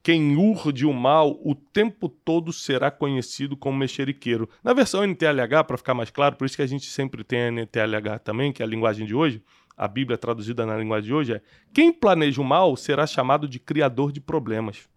Quem 0.02 0.38
urde 0.38 0.86
o 0.86 0.94
mal 0.94 1.38
o 1.44 1.54
tempo 1.54 2.08
todo 2.08 2.54
será 2.54 2.90
conhecido 2.90 3.58
como 3.58 3.78
mexeriqueiro. 3.78 4.50
Na 4.64 4.74
versão 4.74 5.04
NTLH, 5.04 5.64
para 5.66 5.78
ficar 5.78 5.94
mais 5.94 6.10
claro, 6.10 6.38
por 6.38 6.46
isso 6.46 6.56
que 6.56 6.62
a 6.62 6.68
gente 6.68 6.86
sempre 6.86 7.24
tem 7.24 7.42
a 7.42 7.52
NTLH 7.52 8.20
também, 8.24 8.54
que 8.54 8.64
é 8.64 8.66
a 8.66 8.70
linguagem 8.70 9.06
de 9.06 9.14
hoje, 9.14 9.44
a 9.76 9.88
Bíblia 9.88 10.18
traduzida 10.18 10.66
na 10.66 10.78
linguagem 10.78 11.08
de 11.08 11.14
hoje 11.14 11.34
é: 11.34 11.42
quem 11.74 11.92
planeja 11.92 12.42
o 12.42 12.46
mal 12.46 12.76
será 12.76 13.06
chamado 13.06 13.48
de 13.48 13.60
criador 13.60 14.12
de 14.12 14.20
problemas. 14.20 14.90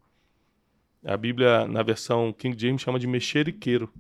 A 1.05 1.17
Bíblia, 1.17 1.67
na 1.67 1.83
versão 1.83 2.33
King 2.33 2.57
James, 2.59 2.83
chama 2.83 2.99
de 2.99 3.07
mexeriqueiro. 3.07 3.93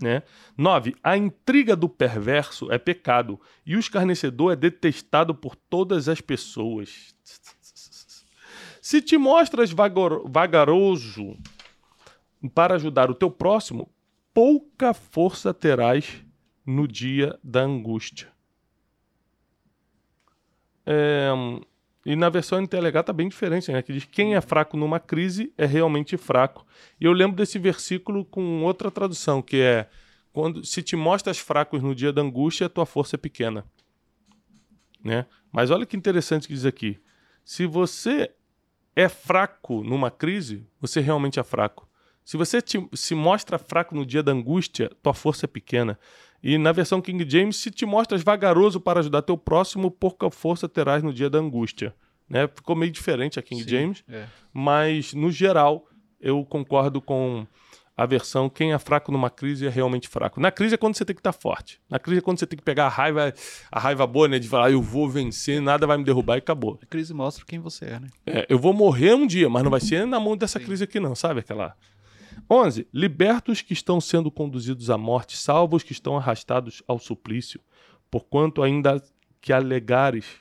Né? 0.00 0.22
9. 0.56 0.94
A 1.02 1.16
intriga 1.16 1.74
do 1.74 1.88
perverso 1.88 2.70
é 2.70 2.78
pecado, 2.78 3.40
e 3.66 3.74
o 3.74 3.80
escarnecedor 3.80 4.52
é 4.52 4.56
detestado 4.56 5.34
por 5.34 5.56
todas 5.56 6.08
as 6.08 6.20
pessoas. 6.20 7.14
Se 8.80 9.02
te 9.02 9.18
mostras 9.18 9.72
vagaroso 9.72 11.36
para 12.54 12.76
ajudar 12.76 13.10
o 13.10 13.14
teu 13.14 13.30
próximo, 13.30 13.90
pouca 14.32 14.94
força 14.94 15.52
terás 15.52 16.24
no 16.64 16.86
dia 16.86 17.38
da 17.42 17.62
angústia. 17.62 18.28
É, 20.86 21.30
e 22.08 22.16
na 22.16 22.30
versão 22.30 22.58
NTLH 22.58 23.02
tá 23.02 23.12
bem 23.12 23.28
diferente, 23.28 23.70
né? 23.70 23.82
Que 23.82 23.92
diz 23.92 24.06
quem 24.06 24.34
é 24.34 24.40
fraco 24.40 24.78
numa 24.78 24.98
crise 24.98 25.52
é 25.58 25.66
realmente 25.66 26.16
fraco. 26.16 26.66
E 26.98 27.04
eu 27.04 27.12
lembro 27.12 27.36
desse 27.36 27.58
versículo 27.58 28.24
com 28.24 28.62
outra 28.62 28.90
tradução, 28.90 29.42
que 29.42 29.58
é 29.60 29.86
quando 30.32 30.64
se 30.64 30.82
te 30.82 30.96
mostras 30.96 31.38
fracos 31.38 31.82
no 31.82 31.94
dia 31.94 32.10
da 32.10 32.22
angústia, 32.22 32.66
tua 32.66 32.86
força 32.86 33.16
é 33.16 33.18
pequena. 33.18 33.62
Né? 35.04 35.26
Mas 35.52 35.70
olha 35.70 35.84
que 35.84 35.98
interessante 35.98 36.48
que 36.48 36.54
diz 36.54 36.64
aqui. 36.64 36.98
Se 37.44 37.66
você 37.66 38.30
é 38.96 39.06
fraco 39.06 39.84
numa 39.84 40.10
crise, 40.10 40.66
você 40.80 41.02
realmente 41.02 41.38
é 41.38 41.44
fraco. 41.44 41.86
Se 42.24 42.38
você 42.38 42.62
te- 42.62 42.88
se 42.94 43.14
mostra 43.14 43.58
fraco 43.58 43.94
no 43.94 44.06
dia 44.06 44.22
da 44.22 44.32
angústia, 44.32 44.90
tua 45.02 45.12
força 45.12 45.44
é 45.44 45.46
pequena. 45.46 45.98
E 46.42 46.56
na 46.56 46.72
versão 46.72 47.00
King 47.00 47.28
James, 47.28 47.56
se 47.56 47.70
te 47.70 47.84
mostras 47.84 48.22
vagaroso 48.22 48.80
para 48.80 49.00
ajudar 49.00 49.22
teu 49.22 49.36
próximo, 49.36 49.90
pouca 49.90 50.30
força 50.30 50.68
terás 50.68 51.02
no 51.02 51.12
dia 51.12 51.28
da 51.28 51.38
angústia. 51.38 51.94
Né? 52.28 52.46
Ficou 52.48 52.76
meio 52.76 52.92
diferente 52.92 53.38
a 53.38 53.42
King 53.42 53.62
Sim, 53.62 53.68
James, 53.68 54.04
é. 54.08 54.26
mas 54.52 55.14
no 55.14 55.30
geral 55.30 55.86
eu 56.20 56.44
concordo 56.44 57.00
com 57.00 57.46
a 57.98 58.06
versão 58.06 58.48
quem 58.48 58.72
é 58.72 58.78
fraco 58.78 59.10
numa 59.10 59.28
crise 59.28 59.66
é 59.66 59.68
realmente 59.68 60.06
fraco. 60.06 60.40
Na 60.40 60.52
crise 60.52 60.76
é 60.76 60.78
quando 60.78 60.94
você 60.94 61.04
tem 61.04 61.16
que 61.16 61.20
estar 61.20 61.32
forte. 61.32 61.80
Na 61.90 61.98
crise 61.98 62.18
é 62.18 62.22
quando 62.22 62.38
você 62.38 62.46
tem 62.46 62.56
que 62.56 62.62
pegar 62.62 62.86
a 62.86 62.88
raiva, 62.88 63.34
a 63.72 63.80
raiva 63.80 64.06
boa, 64.06 64.28
né? 64.28 64.38
De 64.38 64.48
falar, 64.48 64.70
eu 64.70 64.80
vou 64.80 65.08
vencer, 65.08 65.60
nada 65.60 65.84
vai 65.84 65.98
me 65.98 66.04
derrubar 66.04 66.36
e 66.36 66.38
acabou. 66.38 66.78
A 66.80 66.86
crise 66.86 67.12
mostra 67.12 67.44
quem 67.44 67.58
você 67.58 67.86
é, 67.86 67.98
né? 67.98 68.08
É, 68.24 68.46
eu 68.48 68.56
vou 68.56 68.72
morrer 68.72 69.14
um 69.14 69.26
dia, 69.26 69.48
mas 69.48 69.64
não 69.64 69.70
vai 69.70 69.80
ser 69.80 70.06
na 70.06 70.20
mão 70.20 70.36
dessa 70.36 70.60
crise 70.60 70.84
aqui, 70.84 71.00
não, 71.00 71.16
sabe? 71.16 71.40
Aquela. 71.40 71.74
11. 72.50 72.86
Liberta 72.92 73.52
os 73.52 73.60
que 73.60 73.72
estão 73.72 74.00
sendo 74.00 74.30
conduzidos 74.30 74.90
à 74.90 74.98
morte, 74.98 75.36
salva 75.36 75.76
os 75.76 75.82
que 75.82 75.92
estão 75.92 76.16
arrastados 76.16 76.82
ao 76.86 76.98
suplício, 76.98 77.60
porquanto 78.10 78.62
ainda 78.62 79.02
que 79.40 79.52
alegares, 79.52 80.40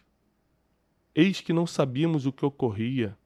eis 1.14 1.42
que 1.42 1.54
não 1.54 1.66
sabíamos 1.66 2.26
o 2.26 2.32
que 2.32 2.46
ocorria. 2.46 3.18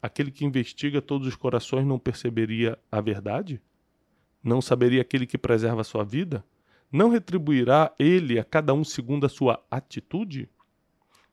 Aquele 0.00 0.30
que 0.30 0.44
investiga 0.44 1.00
todos 1.00 1.26
os 1.28 1.36
corações 1.36 1.86
não 1.86 1.98
perceberia 1.98 2.78
a 2.90 3.00
verdade? 3.00 3.60
Não 4.42 4.60
saberia 4.60 5.00
aquele 5.00 5.26
que 5.26 5.38
preserva 5.38 5.82
a 5.82 5.84
sua 5.84 6.04
vida? 6.04 6.44
Não 6.90 7.08
retribuirá 7.08 7.94
ele 7.98 8.38
a 8.38 8.44
cada 8.44 8.74
um 8.74 8.84
segundo 8.84 9.24
a 9.24 9.28
sua 9.28 9.64
atitude? 9.70 10.48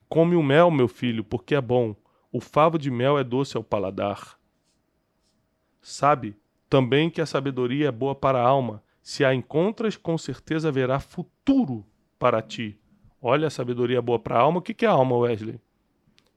Come 0.07 0.35
o 0.35 0.43
mel, 0.43 0.69
meu 0.71 0.87
filho, 0.87 1.23
porque 1.23 1.55
é 1.55 1.61
bom. 1.61 1.95
O 2.31 2.39
favo 2.39 2.77
de 2.77 2.91
mel 2.91 3.17
é 3.17 3.23
doce 3.23 3.57
ao 3.57 3.63
paladar. 3.63 4.39
Sabe 5.81 6.35
também 6.69 7.09
que 7.09 7.19
a 7.19 7.25
sabedoria 7.25 7.87
é 7.87 7.91
boa 7.91 8.13
para 8.13 8.39
a 8.39 8.47
alma. 8.47 8.83
Se 9.01 9.25
a 9.25 9.33
encontras, 9.33 9.97
com 9.97 10.17
certeza 10.17 10.69
haverá 10.69 10.99
futuro 10.99 11.85
para 12.19 12.41
ti. 12.41 12.79
Olha, 13.21 13.47
a 13.47 13.49
sabedoria 13.49 13.97
é 13.97 14.01
boa 14.01 14.19
para 14.19 14.35
a 14.37 14.41
alma. 14.41 14.59
O 14.59 14.61
que 14.61 14.85
é 14.85 14.87
a 14.87 14.91
alma, 14.91 15.17
Wesley? 15.17 15.59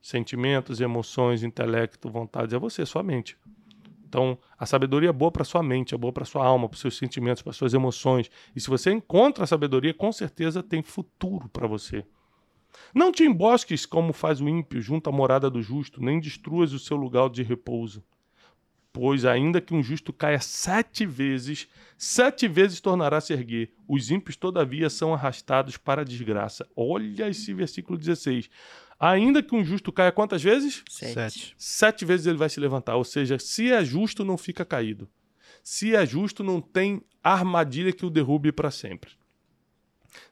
Sentimentos, 0.00 0.80
emoções, 0.80 1.42
intelecto, 1.42 2.10
vontades. 2.10 2.54
É 2.54 2.58
você, 2.58 2.86
sua 2.86 3.02
mente. 3.02 3.36
Então, 4.08 4.36
a 4.58 4.66
sabedoria 4.66 5.10
é 5.10 5.12
boa 5.12 5.30
para 5.30 5.44
sua 5.44 5.62
mente, 5.62 5.94
é 5.94 5.98
boa 5.98 6.12
para 6.12 6.24
sua 6.24 6.44
alma, 6.44 6.68
para 6.68 6.78
seus 6.78 6.96
sentimentos, 6.96 7.42
para 7.42 7.52
suas 7.52 7.72
emoções. 7.72 8.30
E 8.54 8.60
se 8.60 8.68
você 8.68 8.90
encontra 8.90 9.44
a 9.44 9.46
sabedoria, 9.46 9.94
com 9.94 10.10
certeza 10.12 10.62
tem 10.62 10.82
futuro 10.82 11.48
para 11.48 11.66
você. 11.66 12.04
Não 12.94 13.12
te 13.12 13.24
embosques 13.24 13.86
como 13.86 14.12
faz 14.12 14.40
o 14.40 14.48
ímpio 14.48 14.80
junto 14.80 15.08
à 15.08 15.12
morada 15.12 15.48
do 15.48 15.62
justo, 15.62 16.02
nem 16.02 16.20
destruas 16.20 16.72
o 16.72 16.78
seu 16.78 16.96
lugar 16.96 17.30
de 17.30 17.42
repouso. 17.42 18.02
Pois 18.92 19.24
ainda 19.24 19.60
que 19.60 19.72
um 19.72 19.82
justo 19.82 20.12
caia 20.12 20.38
sete 20.38 21.06
vezes, 21.06 21.66
sete 21.96 22.46
vezes 22.46 22.80
tornará 22.80 23.16
a 23.16 23.20
se 23.20 23.32
erguer. 23.32 23.72
Os 23.88 24.10
ímpios, 24.10 24.36
todavia, 24.36 24.90
são 24.90 25.14
arrastados 25.14 25.78
para 25.78 26.02
a 26.02 26.04
desgraça. 26.04 26.68
Olha 26.76 27.28
esse 27.28 27.54
versículo 27.54 27.98
16. 27.98 28.50
Ainda 29.00 29.42
que 29.42 29.54
um 29.54 29.64
justo 29.64 29.90
caia 29.90 30.12
quantas 30.12 30.42
vezes? 30.42 30.84
Sete. 30.88 31.14
Sete. 31.14 31.54
Sete 31.56 32.04
vezes 32.04 32.26
ele 32.26 32.36
vai 32.36 32.50
se 32.50 32.60
levantar. 32.60 32.96
Ou 32.96 33.04
seja, 33.04 33.38
se 33.38 33.72
é 33.72 33.82
justo, 33.82 34.24
não 34.24 34.36
fica 34.36 34.64
caído. 34.64 35.08
Se 35.62 35.94
é 35.96 36.04
justo, 36.04 36.44
não 36.44 36.60
tem 36.60 37.02
armadilha 37.22 37.92
que 37.92 38.04
o 38.04 38.10
derrube 38.10 38.52
para 38.52 38.70
sempre. 38.70 39.12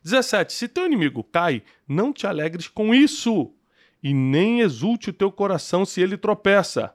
17. 0.02 0.52
Se 0.52 0.68
teu 0.68 0.84
inimigo 0.84 1.24
cai, 1.24 1.62
não 1.88 2.12
te 2.12 2.26
alegres 2.26 2.68
com 2.68 2.94
isso, 2.94 3.54
e 4.02 4.12
nem 4.12 4.60
exulte 4.60 5.10
o 5.10 5.14
teu 5.14 5.32
coração 5.32 5.84
se 5.84 6.00
ele 6.00 6.16
tropeça, 6.16 6.94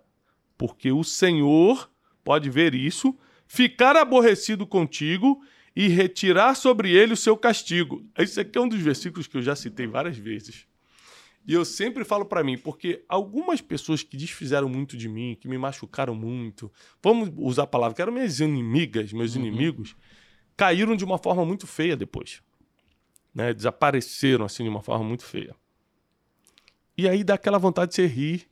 porque 0.58 0.92
o 0.92 1.04
Senhor 1.04 1.90
pode 2.24 2.50
ver 2.50 2.74
isso, 2.74 3.18
ficar 3.48 3.96
aborrecido 3.96 4.66
contigo 4.66 5.42
e 5.76 5.88
retirar 5.88 6.56
sobre 6.56 6.92
ele 6.92 7.14
o 7.14 7.18
seu 7.18 7.36
castigo. 7.36 8.04
Esse 8.18 8.40
aqui 8.40 8.58
é 8.58 8.62
um 8.62 8.68
dos 8.68 8.80
versículos 8.80 9.28
que 9.28 9.38
eu 9.38 9.42
já 9.42 9.56
citei 9.56 9.86
várias 9.86 10.18
vezes. 10.18 10.66
E 11.48 11.54
eu 11.54 11.64
sempre 11.64 12.04
falo 12.04 12.26
pra 12.26 12.44
mim, 12.44 12.58
porque 12.58 13.04
algumas 13.08 13.62
pessoas 13.62 14.02
que 14.02 14.18
desfizeram 14.18 14.68
muito 14.68 14.98
de 14.98 15.08
mim, 15.08 15.38
que 15.40 15.48
me 15.48 15.58
machucaram 15.58 16.16
muito, 16.16 16.72
vamos 17.04 17.30
usar 17.38 17.64
a 17.64 17.68
palavra, 17.68 17.96
que 17.96 18.02
eram 18.02 18.14
minhas 18.14 18.40
inimigas, 18.40 19.14
meus 19.14 19.36
inimigos, 19.36 19.96
caíram 20.58 20.96
de 20.96 21.06
uma 21.06 21.20
forma 21.20 21.46
muito 21.46 21.68
feia 21.68 21.96
depois. 21.96 22.42
Né? 23.34 23.54
Desapareceram 23.54 24.46
assim 24.46 24.64
de 24.64 24.70
uma 24.70 24.82
forma 24.82 25.06
muito 25.06 25.24
feia. 25.24 25.56
E 26.98 27.08
aí 27.08 27.24
dá 27.24 27.36
aquela 27.36 27.60
vontade 27.60 27.90
de 27.90 27.96
você 27.96 28.08
rir 28.08 28.48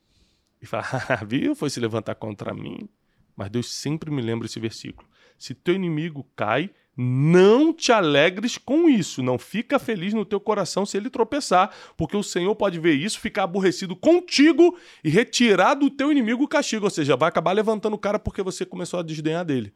e 0.63 0.65
falar, 0.65 1.05
"Ah, 1.09 1.23
viu? 1.27 1.53
Foi 1.53 1.69
se 1.69 1.79
levantar 1.79 2.15
contra 2.15 2.53
mim. 2.53 2.89
Mas 3.35 3.49
Deus 3.49 3.71
sempre 3.71 4.09
me 4.09 4.21
lembra 4.21 4.45
esse 4.45 4.59
versículo. 4.59 5.07
Se 5.37 5.53
teu 5.53 5.75
inimigo 5.75 6.25
cai, 6.35 6.69
não 6.95 7.73
te 7.73 7.91
alegres 7.91 8.57
com 8.57 8.87
isso. 8.87 9.21
Não 9.23 9.37
fica 9.37 9.79
feliz 9.79 10.13
no 10.13 10.23
teu 10.23 10.39
coração 10.39 10.85
se 10.85 10.95
ele 10.95 11.09
tropeçar, 11.09 11.75
porque 11.97 12.15
o 12.15 12.23
Senhor 12.23 12.55
pode 12.55 12.79
ver 12.79 12.93
isso, 12.93 13.19
ficar 13.19 13.43
aborrecido 13.43 13.95
contigo 13.95 14.77
e 15.03 15.09
retirar 15.09 15.73
do 15.73 15.89
teu 15.89 16.11
inimigo 16.11 16.43
o 16.43 16.47
castigo. 16.47 16.85
Ou 16.85 16.91
seja, 16.91 17.17
vai 17.17 17.29
acabar 17.29 17.51
levantando 17.51 17.95
o 17.95 17.99
cara 17.99 18.19
porque 18.19 18.43
você 18.43 18.65
começou 18.65 18.99
a 18.99 19.03
desdenhar 19.03 19.43
dele. 19.43 19.73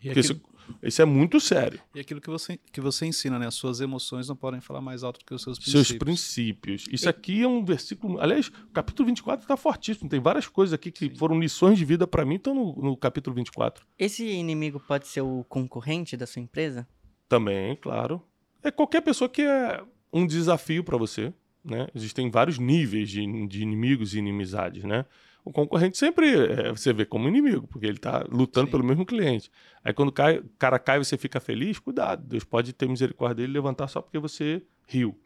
E 0.00 0.08
Porque 0.08 0.20
aquilo, 0.20 0.40
isso, 0.82 1.02
é 1.02 1.04
muito 1.04 1.40
sério. 1.40 1.80
e 1.94 2.00
aquilo 2.00 2.20
que, 2.20 2.28
você, 2.30 2.58
que 2.72 2.80
você 2.80 3.06
ensina, 3.06 3.38
né? 3.38 3.46
As 3.46 3.54
suas 3.54 3.80
emoções 3.80 4.28
não 4.28 4.36
podem 4.36 4.60
falar 4.60 4.80
mais 4.80 5.02
alto 5.02 5.20
do 5.20 5.24
que 5.24 5.34
os 5.34 5.42
seus 5.42 5.56
Seus 5.58 5.88
princípios. 5.88 5.98
princípios. 5.98 6.84
Isso 6.90 7.08
aqui 7.08 7.42
é 7.42 7.48
um 7.48 7.64
versículo. 7.64 8.20
Aliás, 8.20 8.48
o 8.48 8.72
capítulo 8.72 9.06
24 9.06 9.44
está 9.44 9.56
fortíssimo. 9.56 10.08
Tem 10.08 10.20
várias 10.20 10.46
coisas 10.48 10.72
aqui 10.72 10.90
que 10.90 11.10
foram 11.16 11.38
lições 11.38 11.78
de 11.78 11.84
vida 11.84 12.06
para 12.06 12.24
mim, 12.24 12.36
estão 12.36 12.54
no, 12.54 12.74
no 12.76 12.96
capítulo 12.96 13.34
24. 13.36 13.86
Esse 13.98 14.26
inimigo 14.26 14.80
pode 14.80 15.06
ser 15.08 15.20
o 15.22 15.44
concorrente 15.48 16.16
da 16.16 16.26
sua 16.26 16.42
empresa? 16.42 16.86
Também, 17.28 17.76
claro. 17.76 18.22
É 18.62 18.70
qualquer 18.70 19.00
pessoa 19.02 19.28
que 19.28 19.42
é 19.42 19.82
um 20.12 20.26
desafio 20.26 20.82
para 20.84 20.96
você, 20.96 21.32
né? 21.64 21.88
Existem 21.94 22.30
vários 22.30 22.58
níveis 22.58 23.10
de, 23.10 23.46
de 23.46 23.62
inimigos 23.62 24.14
e 24.14 24.18
inimizades, 24.18 24.84
né? 24.84 25.04
O 25.46 25.52
concorrente 25.52 25.96
sempre 25.96 26.28
é, 26.34 26.70
você 26.72 26.92
vê 26.92 27.04
como 27.06 27.28
inimigo, 27.28 27.68
porque 27.68 27.86
ele 27.86 27.98
está 27.98 28.26
lutando 28.28 28.66
Sim. 28.66 28.72
pelo 28.72 28.82
mesmo 28.82 29.06
cliente. 29.06 29.48
Aí 29.84 29.94
quando 29.94 30.10
cai, 30.10 30.38
o 30.38 30.50
cara 30.58 30.76
cai 30.76 30.96
e 30.96 31.04
você 31.04 31.16
fica 31.16 31.38
feliz, 31.38 31.78
cuidado. 31.78 32.26
Deus 32.26 32.42
pode 32.42 32.72
ter 32.72 32.88
misericórdia 32.88 33.36
dele 33.36 33.52
e 33.52 33.54
levantar 33.54 33.86
só 33.86 34.02
porque 34.02 34.18
você 34.18 34.60
riu. 34.88 35.16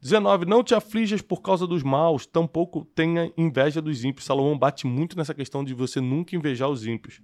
19. 0.00 0.44
Não 0.44 0.64
te 0.64 0.74
aflijas 0.74 1.22
por 1.22 1.40
causa 1.40 1.68
dos 1.68 1.84
maus, 1.84 2.26
tampouco 2.26 2.84
tenha 2.96 3.32
inveja 3.38 3.80
dos 3.80 4.04
ímpios. 4.04 4.26
Salomão 4.26 4.58
bate 4.58 4.88
muito 4.88 5.16
nessa 5.16 5.32
questão 5.32 5.62
de 5.62 5.72
você 5.72 6.00
nunca 6.00 6.34
invejar 6.34 6.68
os 6.68 6.84
ímpios. 6.84 7.22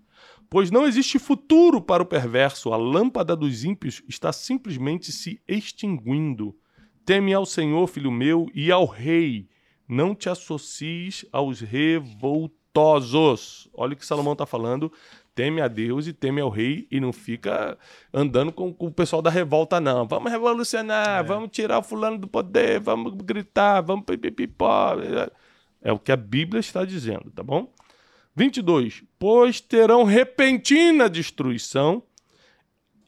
Pois 0.49 0.71
não 0.71 0.87
existe 0.87 1.19
futuro 1.19 1.83
para 1.83 2.05
o 2.05 2.07
perverso, 2.07 2.73
a 2.73 2.77
lâmpada 2.77 3.35
dos 3.35 3.64
ímpios 3.64 4.05
está 4.09 4.33
simplesmente 4.33 5.11
se 5.11 5.43
extinguindo. 5.49 6.57
Teme 7.05 7.35
ao 7.35 7.45
Senhor, 7.45 7.88
filho 7.88 8.12
meu, 8.12 8.49
e 8.55 8.71
ao 8.71 8.87
rei. 8.87 9.49
Não 9.90 10.14
te 10.14 10.29
associes 10.29 11.26
aos 11.33 11.61
revoltosos. 11.61 13.68
Olha 13.74 13.94
o 13.94 13.96
que 13.96 14.07
Salomão 14.07 14.35
está 14.35 14.46
falando. 14.46 14.92
Teme 15.35 15.61
a 15.61 15.66
Deus 15.66 16.07
e 16.07 16.12
teme 16.12 16.40
ao 16.40 16.48
rei 16.48 16.87
e 16.92 17.00
não 17.00 17.12
fica 17.12 17.76
andando 18.14 18.53
com, 18.53 18.72
com 18.72 18.87
o 18.87 18.92
pessoal 18.92 19.20
da 19.20 19.31
revolta, 19.31 19.81
não. 19.81 20.07
Vamos 20.07 20.31
revolucionar, 20.31 21.20
É. 21.20 21.22
vamos 21.24 21.50
tirar 21.50 21.81
o 21.81 21.83
fulano 21.83 22.18
do 22.18 22.29
poder, 22.29 22.79
vamos 22.79 23.12
gritar, 23.24 23.81
vamos 23.81 24.05
pipipipó. 24.05 24.94
É 25.83 25.92
o 25.92 25.98
que 25.98 26.12
a 26.12 26.16
Bíblia 26.16 26.61
está 26.61 26.85
dizendo, 26.85 27.29
tá 27.35 27.42
bom? 27.42 27.72
22. 28.37 29.03
Pois 29.18 29.61
terão 29.61 30.05
repentina 30.05 31.11
destruição, 31.11 32.00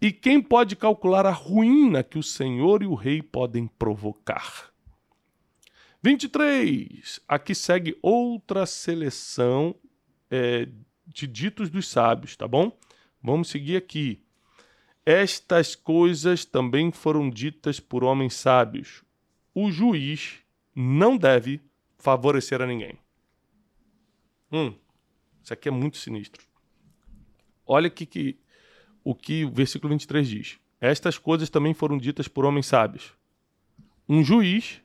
e 0.00 0.10
quem 0.10 0.42
pode 0.42 0.74
calcular 0.74 1.26
a 1.26 1.30
ruína 1.30 2.02
que 2.02 2.18
o 2.18 2.24
Senhor 2.24 2.82
e 2.82 2.86
o 2.86 2.94
rei 2.94 3.22
podem 3.22 3.68
provocar? 3.68 4.71
23. 6.02 7.20
Aqui 7.28 7.54
segue 7.54 7.96
outra 8.02 8.66
seleção 8.66 9.74
é, 10.30 10.68
de 11.06 11.26
ditos 11.26 11.70
dos 11.70 11.88
sábios, 11.88 12.36
tá 12.36 12.48
bom? 12.48 12.76
Vamos 13.22 13.48
seguir 13.48 13.76
aqui. 13.76 14.20
Estas 15.06 15.74
coisas 15.76 16.44
também 16.44 16.90
foram 16.90 17.30
ditas 17.30 17.78
por 17.78 18.02
homens 18.02 18.34
sábios. 18.34 19.04
O 19.54 19.70
juiz 19.70 20.38
não 20.74 21.16
deve 21.16 21.60
favorecer 21.98 22.60
a 22.60 22.66
ninguém. 22.66 22.98
Hum, 24.50 24.74
isso 25.42 25.52
aqui 25.52 25.68
é 25.68 25.72
muito 25.72 25.98
sinistro. 25.98 26.44
Olha 27.64 27.86
aqui 27.86 28.06
que, 28.06 28.38
o 29.04 29.14
que 29.14 29.44
o 29.44 29.50
versículo 29.50 29.90
23 29.90 30.28
diz. 30.28 30.58
Estas 30.80 31.16
coisas 31.16 31.48
também 31.48 31.74
foram 31.74 31.96
ditas 31.96 32.26
por 32.26 32.44
homens 32.44 32.66
sábios. 32.66 33.12
Um 34.08 34.24
juiz 34.24 34.82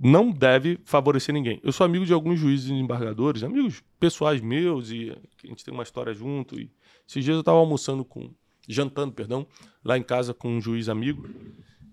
não 0.00 0.30
deve 0.30 0.78
favorecer 0.84 1.32
ninguém. 1.32 1.60
Eu 1.62 1.72
sou 1.72 1.84
amigo 1.84 2.04
de 2.04 2.12
alguns 2.12 2.38
juízes 2.38 2.70
e 2.70 2.72
embargadores, 2.72 3.42
amigos 3.42 3.82
pessoais 3.98 4.40
meus, 4.40 4.90
e 4.90 5.10
a 5.10 5.46
gente 5.46 5.64
tem 5.64 5.72
uma 5.72 5.82
história 5.82 6.12
junto. 6.12 6.58
E 6.58 6.70
esses 7.08 7.24
dias 7.24 7.34
eu 7.34 7.40
estava 7.40 7.58
almoçando 7.58 8.04
com. 8.04 8.30
jantando, 8.68 9.12
perdão, 9.12 9.46
lá 9.84 9.96
em 9.96 10.02
casa 10.02 10.34
com 10.34 10.48
um 10.48 10.60
juiz 10.60 10.88
amigo. 10.88 11.28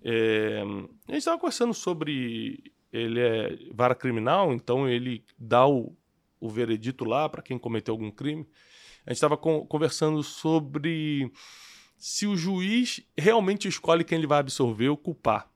É, 0.04 0.62
a 1.08 1.12
gente 1.12 1.20
estava 1.20 1.38
conversando 1.38 1.74
sobre. 1.74 2.72
Ele 2.92 3.20
é 3.20 3.58
vara 3.74 3.96
criminal, 3.96 4.52
então 4.52 4.88
ele 4.88 5.24
dá 5.38 5.66
o, 5.66 5.96
o 6.40 6.50
veredito 6.50 7.06
lá 7.06 7.30
para 7.30 7.42
quem 7.42 7.58
cometeu 7.58 7.94
algum 7.94 8.12
crime. 8.12 8.46
A 9.06 9.12
gente 9.12 9.18
estava 9.18 9.38
conversando 9.38 10.22
sobre 10.22 11.32
se 11.98 12.28
o 12.28 12.36
juiz 12.36 13.02
realmente 13.18 13.68
escolhe 13.68 14.04
quem 14.04 14.18
ele 14.18 14.28
vai 14.28 14.40
absolver 14.40 14.90
ou 14.90 14.98
culpar. 14.98 15.51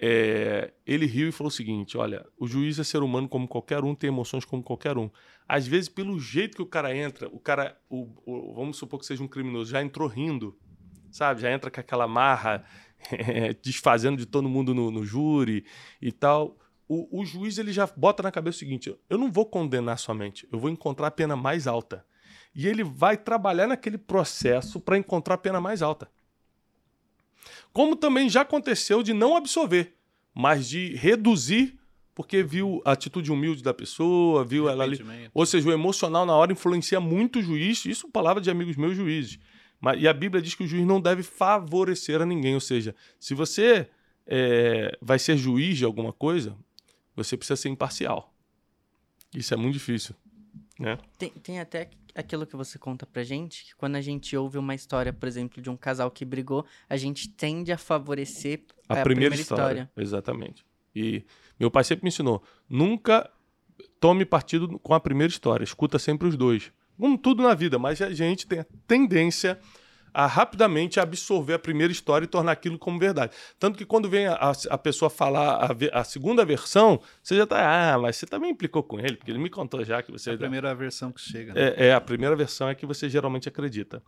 É, 0.00 0.72
ele 0.86 1.06
riu 1.06 1.28
e 1.28 1.32
falou 1.32 1.48
o 1.48 1.52
seguinte: 1.52 1.98
olha, 1.98 2.24
o 2.38 2.46
juiz 2.46 2.78
é 2.78 2.84
ser 2.84 3.02
humano 3.02 3.28
como 3.28 3.48
qualquer 3.48 3.82
um, 3.84 3.94
tem 3.94 4.08
emoções 4.08 4.44
como 4.44 4.62
qualquer 4.62 4.96
um. 4.96 5.10
Às 5.48 5.66
vezes, 5.66 5.88
pelo 5.88 6.18
jeito 6.20 6.56
que 6.56 6.62
o 6.62 6.66
cara 6.66 6.94
entra, 6.96 7.28
o 7.28 7.38
cara, 7.40 7.76
o, 7.88 8.06
o- 8.24 8.54
vamos 8.54 8.76
supor 8.76 9.00
que 9.00 9.06
seja 9.06 9.22
um 9.22 9.28
criminoso, 9.28 9.70
já 9.70 9.82
entrou 9.82 10.06
rindo, 10.08 10.56
sabe? 11.10 11.40
Já 11.40 11.50
entra 11.52 11.70
com 11.70 11.80
aquela 11.80 12.06
marra, 12.06 12.64
é, 13.10 13.54
desfazendo 13.62 14.16
de 14.18 14.26
todo 14.26 14.48
mundo 14.48 14.74
no, 14.74 14.90
no 14.90 15.04
júri 15.04 15.64
e 16.00 16.12
tal. 16.12 16.56
O, 16.88 17.20
o 17.20 17.24
juiz 17.24 17.58
ele 17.58 17.72
já 17.72 17.86
bota 17.96 18.22
na 18.22 18.30
cabeça 18.30 18.56
o 18.56 18.58
seguinte: 18.60 18.94
eu 19.10 19.18
não 19.18 19.30
vou 19.32 19.46
condenar 19.46 19.98
somente, 19.98 20.46
eu 20.52 20.58
vou 20.58 20.70
encontrar 20.70 21.08
a 21.08 21.10
pena 21.10 21.36
mais 21.36 21.66
alta. 21.66 22.04
E 22.54 22.66
ele 22.66 22.82
vai 22.82 23.16
trabalhar 23.16 23.66
naquele 23.66 23.98
processo 23.98 24.80
para 24.80 24.96
encontrar 24.98 25.34
a 25.34 25.38
pena 25.38 25.60
mais 25.60 25.82
alta. 25.82 26.10
Como 27.72 27.96
também 27.96 28.28
já 28.28 28.42
aconteceu 28.42 29.02
de 29.02 29.12
não 29.12 29.36
absolver, 29.36 29.94
mas 30.34 30.68
de 30.68 30.94
reduzir, 30.96 31.78
porque 32.14 32.42
viu 32.42 32.82
a 32.84 32.92
atitude 32.92 33.30
humilde 33.30 33.62
da 33.62 33.72
pessoa, 33.72 34.44
viu 34.44 34.68
ela 34.68 34.84
ali. 34.84 34.98
Ou 35.32 35.46
seja, 35.46 35.68
o 35.68 35.72
emocional 35.72 36.26
na 36.26 36.34
hora 36.34 36.52
influencia 36.52 37.00
muito 37.00 37.38
o 37.38 37.42
juiz. 37.42 37.84
Isso 37.84 38.08
palavra 38.08 38.42
de 38.42 38.50
amigos 38.50 38.76
meus 38.76 38.96
juízes. 38.96 39.38
Mas, 39.80 40.02
e 40.02 40.08
a 40.08 40.12
Bíblia 40.12 40.42
diz 40.42 40.54
que 40.54 40.64
o 40.64 40.66
juiz 40.66 40.84
não 40.84 41.00
deve 41.00 41.22
favorecer 41.22 42.20
a 42.20 42.26
ninguém. 42.26 42.54
Ou 42.54 42.60
seja, 42.60 42.94
se 43.20 43.34
você 43.34 43.88
é, 44.26 44.96
vai 45.00 45.18
ser 45.18 45.36
juiz 45.36 45.78
de 45.78 45.84
alguma 45.84 46.12
coisa, 46.12 46.56
você 47.14 47.36
precisa 47.36 47.56
ser 47.56 47.68
imparcial. 47.68 48.34
Isso 49.34 49.54
é 49.54 49.56
muito 49.56 49.74
difícil. 49.74 50.14
Né? 50.78 50.98
Tem, 51.16 51.30
tem 51.30 51.60
até 51.60 51.90
aquilo 52.18 52.44
que 52.44 52.56
você 52.56 52.78
conta 52.78 53.06
pra 53.06 53.22
gente, 53.22 53.64
que 53.64 53.76
quando 53.76 53.94
a 53.94 54.00
gente 54.00 54.36
ouve 54.36 54.58
uma 54.58 54.74
história, 54.74 55.12
por 55.12 55.28
exemplo, 55.28 55.62
de 55.62 55.70
um 55.70 55.76
casal 55.76 56.10
que 56.10 56.24
brigou, 56.24 56.66
a 56.88 56.96
gente 56.96 57.28
tende 57.28 57.70
a 57.70 57.78
favorecer 57.78 58.62
A, 58.88 59.02
primeira, 59.02 59.34
história. 59.36 59.88
Exatamente. 59.96 60.66
E 60.94 61.24
meu 61.58 61.70
pai 61.70 61.84
sempre 61.84 62.04
me 62.04 62.08
ensinou: 62.08 62.42
nunca 62.68 63.30
tome 64.00 64.24
partido 64.24 64.78
com 64.80 64.94
a 64.94 65.00
primeira 65.00 65.30
história, 65.30 65.62
escuta 65.62 65.98
sempre 65.98 66.26
os 66.26 66.36
dois. 66.36 66.72
Como 66.98 67.16
tudo 67.16 67.44
na 67.44 67.54
vida, 67.54 67.78
mas 67.78 68.02
a 68.02 68.10
gente 68.10 68.48
tem 68.48 68.58
a 68.58 68.66
tendência 68.88 69.56
a 70.12 70.26
rapidamente 70.26 70.98
absorver 71.00 71.54
a 71.54 71.58
primeira 71.58 71.92
história 71.92 72.24
e 72.24 72.28
tornar 72.28 72.52
aquilo 72.52 72.78
como 72.78 72.98
verdade. 72.98 73.32
Tanto 73.58 73.76
que 73.78 73.84
quando 73.84 74.08
vem 74.08 74.26
a, 74.26 74.52
a- 74.70 74.78
pessoa 74.78 75.08
falar 75.10 75.70
a, 75.92 76.00
a 76.00 76.04
segunda 76.04 76.44
versão, 76.44 77.00
você 77.22 77.36
já 77.36 77.46
tá, 77.46 77.92
ah, 77.94 77.98
mas 77.98 78.16
você 78.16 78.26
também 78.26 78.50
implicou 78.50 78.82
com 78.82 78.98
ele, 78.98 79.16
porque 79.16 79.30
ele 79.30 79.38
me 79.38 79.50
contou 79.50 79.84
já 79.84 80.02
que 80.02 80.10
você... 80.12 80.30
É 80.30 80.34
a 80.34 80.38
primeira 80.38 80.74
versão 80.74 81.12
que 81.12 81.20
chega. 81.20 81.52
né? 81.54 81.60
É, 81.76 81.88
é, 81.88 81.94
a 81.94 82.00
primeira 82.00 82.34
versão 82.36 82.68
é 82.68 82.74
que 82.74 82.86
você 82.86 83.08
geralmente 83.08 83.48
acredita. 83.48 84.02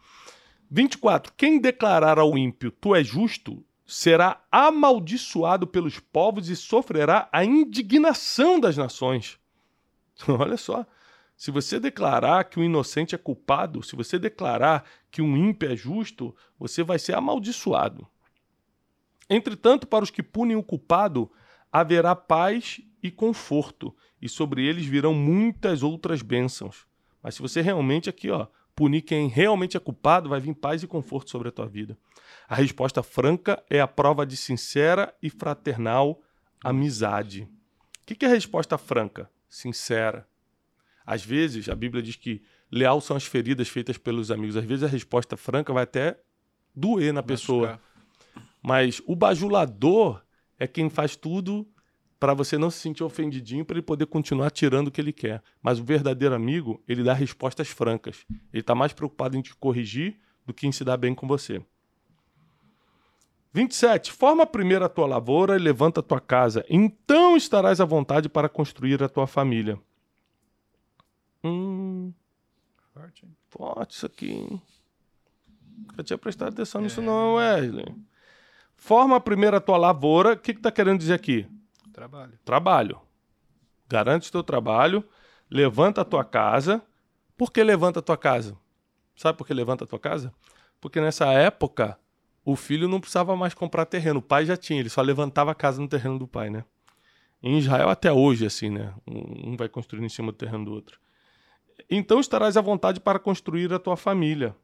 24. 0.71 1.33
Quem 1.37 1.61
declarar 1.61 2.19
ao 2.19 2.39
ímpio, 2.39 2.71
tu 2.71 2.95
és 2.95 3.07
justo, 3.07 3.65
será 3.87 4.41
amaldiçoado 4.53 5.67
pelos 5.67 5.99
povos 5.99 6.49
e 6.49 6.55
sofrerá 6.55 7.29
a 7.33 7.45
indignação 7.45 8.61
das 8.61 8.77
nações. 8.77 9.39
Olha 10.29 10.57
só. 10.57 10.87
Se 11.37 11.51
você 11.51 11.81
declarar 11.81 12.45
que 12.45 12.61
o 12.61 12.63
inocente 12.63 13.15
é 13.15 13.19
culpado, 13.19 13.83
se 13.83 13.97
você 13.97 14.19
declarar 14.19 14.85
que 15.11 15.21
um 15.23 15.37
ímpio 15.37 15.71
é 15.71 15.77
justo, 15.77 16.35
você 16.59 16.83
vai 16.83 16.99
ser 16.99 17.15
amaldiçoado. 17.15 18.07
Entretanto, 19.29 19.87
para 19.87 20.05
os 20.05 20.11
que 20.11 20.23
punem 20.23 20.57
o 20.57 20.63
culpado, 20.63 21.31
haverá 21.73 22.15
paz 22.17 22.81
e 23.03 23.11
conforto, 23.11 23.95
e 24.21 24.29
sobre 24.29 24.67
eles 24.67 24.87
virão 24.87 25.15
muitas 25.15 25.83
outras 25.83 26.23
bênçãos. 26.23 26.87
Mas 27.23 27.35
se 27.35 27.43
você 27.43 27.61
realmente 27.61 28.11
aqui, 28.11 28.31
ó, 28.31 28.47
punir 28.75 29.03
quem 29.03 29.29
realmente 29.29 29.77
é 29.77 29.81
culpado, 29.81 30.29
vai 30.29 30.41
vir 30.41 30.55
paz 30.55 30.83
e 30.83 30.87
conforto 30.87 31.31
sobre 31.31 31.49
a 31.49 31.53
tua 31.53 31.67
vida. 31.67 31.99
A 32.49 32.55
resposta 32.55 33.03
franca 33.03 33.63
é 33.69 33.81
a 33.81 33.87
prova 33.87 34.27
de 34.27 34.37
sincera 34.37 35.15
e 35.23 35.31
fraternal 35.31 36.21
amizade. 36.63 37.49
O 38.01 38.15
que 38.15 38.25
é 38.25 38.29
a 38.29 38.33
resposta 38.33 38.77
franca? 38.77 39.31
Sincera. 39.49 40.27
Às 41.07 41.25
vezes, 41.25 41.69
a 41.69 41.75
Bíblia 41.75 42.03
diz 42.03 42.17
que 42.17 42.43
leal 42.71 43.01
são 43.01 43.17
as 43.17 43.25
feridas 43.25 43.69
feitas 43.69 43.99
pelos 43.99 44.31
amigos. 44.31 44.57
Às 44.57 44.65
vezes, 44.65 44.85
a 44.85 44.89
resposta 44.89 45.37
franca 45.37 45.73
vai 45.73 45.85
até 45.85 46.19
doer 46.75 47.13
na 47.13 47.23
pessoa. 47.23 47.81
Mas 48.63 49.03
o 49.07 49.17
bajulador 49.17 50.23
é 50.59 50.67
quem 50.67 50.91
faz 50.91 51.17
tudo 51.17 51.67
para 52.19 52.35
você 52.35 52.59
não 52.59 52.71
se 52.71 52.79
sentir 52.79 53.03
ofendidinho, 53.03 53.65
para 53.65 53.77
ele 53.77 53.83
poder 53.83 54.05
continuar 54.05 54.51
tirando 54.51 54.89
o 54.89 54.91
que 54.91 55.01
ele 55.01 55.13
quer. 55.13 55.43
Mas 55.63 55.81
o 55.81 55.85
verdadeiro 55.85 56.35
amigo, 56.35 56.83
ele 56.87 57.03
dá 57.03 57.15
respostas 57.15 57.69
francas. 57.69 58.27
Ele 58.53 58.61
está 58.61 58.75
mais 58.75 58.93
preocupado 58.93 59.39
em 59.39 59.43
te 59.43 59.57
corrigir 59.57 60.19
do 60.45 60.53
que 60.53 60.67
em 60.67 60.73
se 60.73 60.85
dar 60.85 60.99
bem 60.99 61.15
com 61.15 61.27
você. 61.27 61.63
27. 63.53 64.13
Forma 64.13 64.47
primeiro 64.47 64.85
a 64.85 64.89
tua 64.89 65.07
lavoura 65.07 65.57
e 65.57 65.59
levanta 65.59 66.01
a 66.01 66.03
tua 66.03 66.21
casa. 66.21 66.65
Então 66.69 67.37
estarás 67.37 67.81
à 67.81 67.85
vontade 67.85 68.29
para 68.29 68.49
construir 68.49 69.03
a 69.03 69.09
tua 69.09 69.27
família. 69.27 69.79
Hum, 71.43 72.00
Forte, 73.01 73.25
hein? 73.25 73.37
Forte 73.49 73.97
isso 73.97 74.07
aqui, 74.07 74.31
hein? 74.31 74.63
Nunca 75.79 76.05
tinha 76.05 76.19
prestado 76.19 76.49
atenção 76.49 76.83
nisso, 76.83 77.01
não, 77.01 77.37
Wesley. 77.37 77.95
Forma 78.77 79.19
primeiro 79.19 79.57
a 79.57 79.61
tua 79.61 79.79
lavoura. 79.79 80.35
O 80.35 80.37
que, 80.37 80.53
que 80.53 80.61
tá 80.61 80.71
querendo 80.71 80.99
dizer 80.99 81.15
aqui? 81.15 81.49
Trabalho. 81.93 82.39
Trabalho. 82.45 83.01
Garante 83.89 84.29
o 84.29 84.33
teu 84.33 84.43
trabalho, 84.43 85.03
levanta 85.51 86.03
a 86.03 86.05
tua 86.05 86.25
casa. 86.25 86.83
Por 87.37 87.51
que 87.51 87.65
levanta 87.65 88.01
a 88.01 88.03
tua 88.03 88.19
casa? 88.19 88.57
Sabe 89.17 89.39
por 89.39 89.47
que 89.47 89.55
levanta 89.55 89.85
a 89.85 89.87
tua 89.87 89.99
casa? 89.99 90.33
Porque 90.79 91.01
nessa 91.01 91.27
época, 91.33 91.99
o 92.45 92.55
filho 92.55 92.87
não 92.87 93.01
precisava 93.01 93.35
mais 93.35 93.55
comprar 93.55 93.87
terreno. 93.87 94.21
O 94.21 94.23
pai 94.23 94.45
já 94.45 94.57
tinha, 94.57 94.79
ele 94.79 94.91
só 94.91 95.01
levantava 95.01 95.51
a 95.51 95.55
casa 95.55 95.81
no 95.81 95.89
terreno 95.89 96.19
do 96.19 96.29
pai, 96.29 96.51
né? 96.51 96.65
Em 97.43 97.59
Israel, 97.59 97.89
até 97.89 98.13
hoje, 98.13 98.45
assim, 98.45 98.69
né? 98.69 98.95
Um 99.07 99.57
vai 99.57 99.71
construindo 99.71 100.05
em 100.05 100.11
cima 100.11 100.33
do 100.33 100.37
terreno 100.37 100.67
do 100.67 100.73
outro. 100.73 101.01
Então 101.89 102.21
estarás 102.21 102.57
à 102.57 102.61
vontade 102.61 103.01
para 103.01 103.19
construir 103.19 103.73
a 103.73 103.79
tua 103.79 103.97
família. 103.97 104.55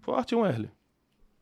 Forte, 0.00 0.34
Wesley. 0.34 0.70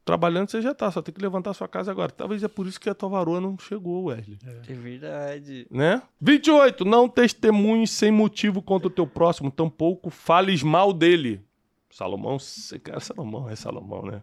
Trabalhando 0.04 0.50
você 0.50 0.60
já 0.60 0.74
tá, 0.74 0.90
só 0.90 1.00
tem 1.00 1.14
que 1.14 1.20
levantar 1.20 1.54
sua 1.54 1.68
casa 1.68 1.90
agora. 1.90 2.10
Talvez 2.10 2.42
é 2.42 2.48
por 2.48 2.66
isso 2.66 2.80
que 2.80 2.90
a 2.90 2.94
tua 2.94 3.08
varoa 3.08 3.40
não 3.40 3.56
chegou, 3.56 4.04
Wesley. 4.04 4.38
É, 4.44 4.72
verdade. 4.72 5.66
Né? 5.70 6.02
28. 6.20 6.84
Não 6.84 7.08
testemunhes 7.08 7.90
sem 7.90 8.10
motivo 8.10 8.60
contra 8.60 8.88
o 8.88 8.90
teu 8.90 9.06
próximo, 9.06 9.50
tampouco 9.50 10.10
fales 10.10 10.62
mal 10.62 10.92
dele. 10.92 11.40
Salomão, 11.90 12.38
cara, 12.82 13.00
Salomão 13.00 13.48
é 13.48 13.54
Salomão, 13.54 14.02
né? 14.02 14.22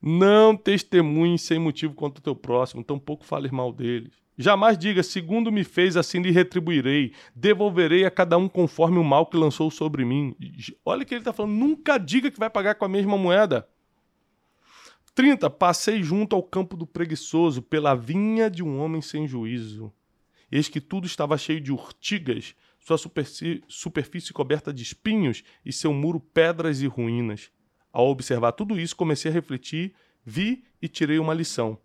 Não 0.00 0.56
testemunhes 0.56 1.42
sem 1.42 1.58
motivo 1.58 1.94
contra 1.94 2.20
o 2.20 2.22
teu 2.22 2.34
próximo, 2.34 2.84
tampouco 2.84 3.24
fales 3.24 3.50
mal 3.50 3.72
dele. 3.72 4.12
Jamais 4.40 4.78
diga, 4.78 5.02
segundo 5.02 5.50
me 5.50 5.64
fez, 5.64 5.96
assim 5.96 6.22
lhe 6.22 6.30
retribuirei. 6.30 7.12
Devolverei 7.34 8.04
a 8.04 8.10
cada 8.10 8.38
um 8.38 8.48
conforme 8.48 8.96
o 8.96 9.02
mal 9.02 9.26
que 9.26 9.36
lançou 9.36 9.68
sobre 9.68 10.04
mim. 10.04 10.32
Olha 10.84 11.02
o 11.02 11.06
que 11.06 11.12
ele 11.12 11.22
está 11.22 11.32
falando. 11.32 11.54
Nunca 11.54 11.98
diga 11.98 12.30
que 12.30 12.38
vai 12.38 12.48
pagar 12.48 12.76
com 12.76 12.84
a 12.84 12.88
mesma 12.88 13.18
moeda. 13.18 13.68
30. 15.12 15.50
Passei 15.50 16.04
junto 16.04 16.36
ao 16.36 16.42
campo 16.44 16.76
do 16.76 16.86
preguiçoso, 16.86 17.60
pela 17.60 17.96
vinha 17.96 18.48
de 18.48 18.62
um 18.62 18.78
homem 18.78 19.02
sem 19.02 19.26
juízo. 19.26 19.92
Eis 20.52 20.68
que 20.68 20.80
tudo 20.80 21.08
estava 21.08 21.36
cheio 21.36 21.60
de 21.60 21.72
urtigas, 21.72 22.54
sua 22.78 22.96
superfície, 23.66 24.32
coberta 24.32 24.72
de 24.72 24.84
espinhos 24.84 25.42
e 25.66 25.72
seu 25.72 25.92
muro 25.92 26.20
pedras 26.20 26.80
e 26.80 26.86
ruínas. 26.86 27.50
Ao 27.92 28.06
observar 28.06 28.52
tudo 28.52 28.78
isso, 28.78 28.94
comecei 28.94 29.32
a 29.32 29.34
refletir, 29.34 29.94
vi 30.24 30.62
e 30.80 30.86
tirei 30.86 31.18
uma 31.18 31.34
lição 31.34 31.76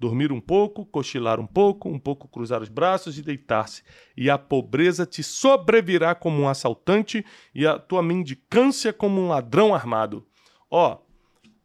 dormir 0.00 0.32
um 0.32 0.40
pouco, 0.40 0.86
cochilar 0.86 1.38
um 1.38 1.46
pouco, 1.46 1.86
um 1.86 1.98
pouco 1.98 2.26
cruzar 2.26 2.62
os 2.62 2.70
braços 2.70 3.18
e 3.18 3.22
deitar-se. 3.22 3.82
E 4.16 4.30
a 4.30 4.38
pobreza 4.38 5.04
te 5.04 5.22
sobrevirá 5.22 6.14
como 6.14 6.40
um 6.40 6.48
assaltante 6.48 7.22
e 7.54 7.66
a 7.66 7.78
tua 7.78 8.02
mendicância 8.02 8.94
como 8.94 9.20
um 9.20 9.28
ladrão 9.28 9.74
armado. 9.74 10.26
Ó, 10.70 10.98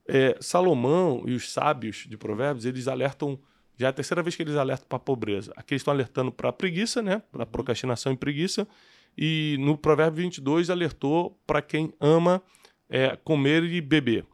é, 0.06 0.36
Salomão 0.42 1.24
e 1.26 1.34
os 1.34 1.50
sábios 1.50 2.06
de 2.10 2.18
Provérbios, 2.18 2.66
eles 2.66 2.90
alertam, 2.90 3.40
já 3.78 3.88
é 3.88 3.90
a 3.90 3.94
terceira 3.94 4.22
vez 4.22 4.36
que 4.36 4.44
eles 4.44 4.58
alertam 4.58 4.86
para 4.90 4.98
a 4.98 5.00
pobreza. 5.00 5.54
Aqui 5.56 5.74
eles 5.74 5.82
estão 5.82 5.94
alertando 5.94 6.30
para 6.30 6.50
a 6.50 6.54
preguiça, 6.54 7.02
né? 7.02 7.24
Para 7.32 7.46
procrastinação 7.46 8.12
e 8.12 8.18
preguiça. 8.18 8.68
E 9.18 9.56
no 9.62 9.78
Provérbio 9.78 10.24
22 10.24 10.70
alertou 10.70 11.40
para 11.48 11.62
quem 11.62 11.94
ama 12.02 12.44
é, 12.90 13.16
comer 13.16 13.64
e 13.64 13.80
beber. 13.80 14.26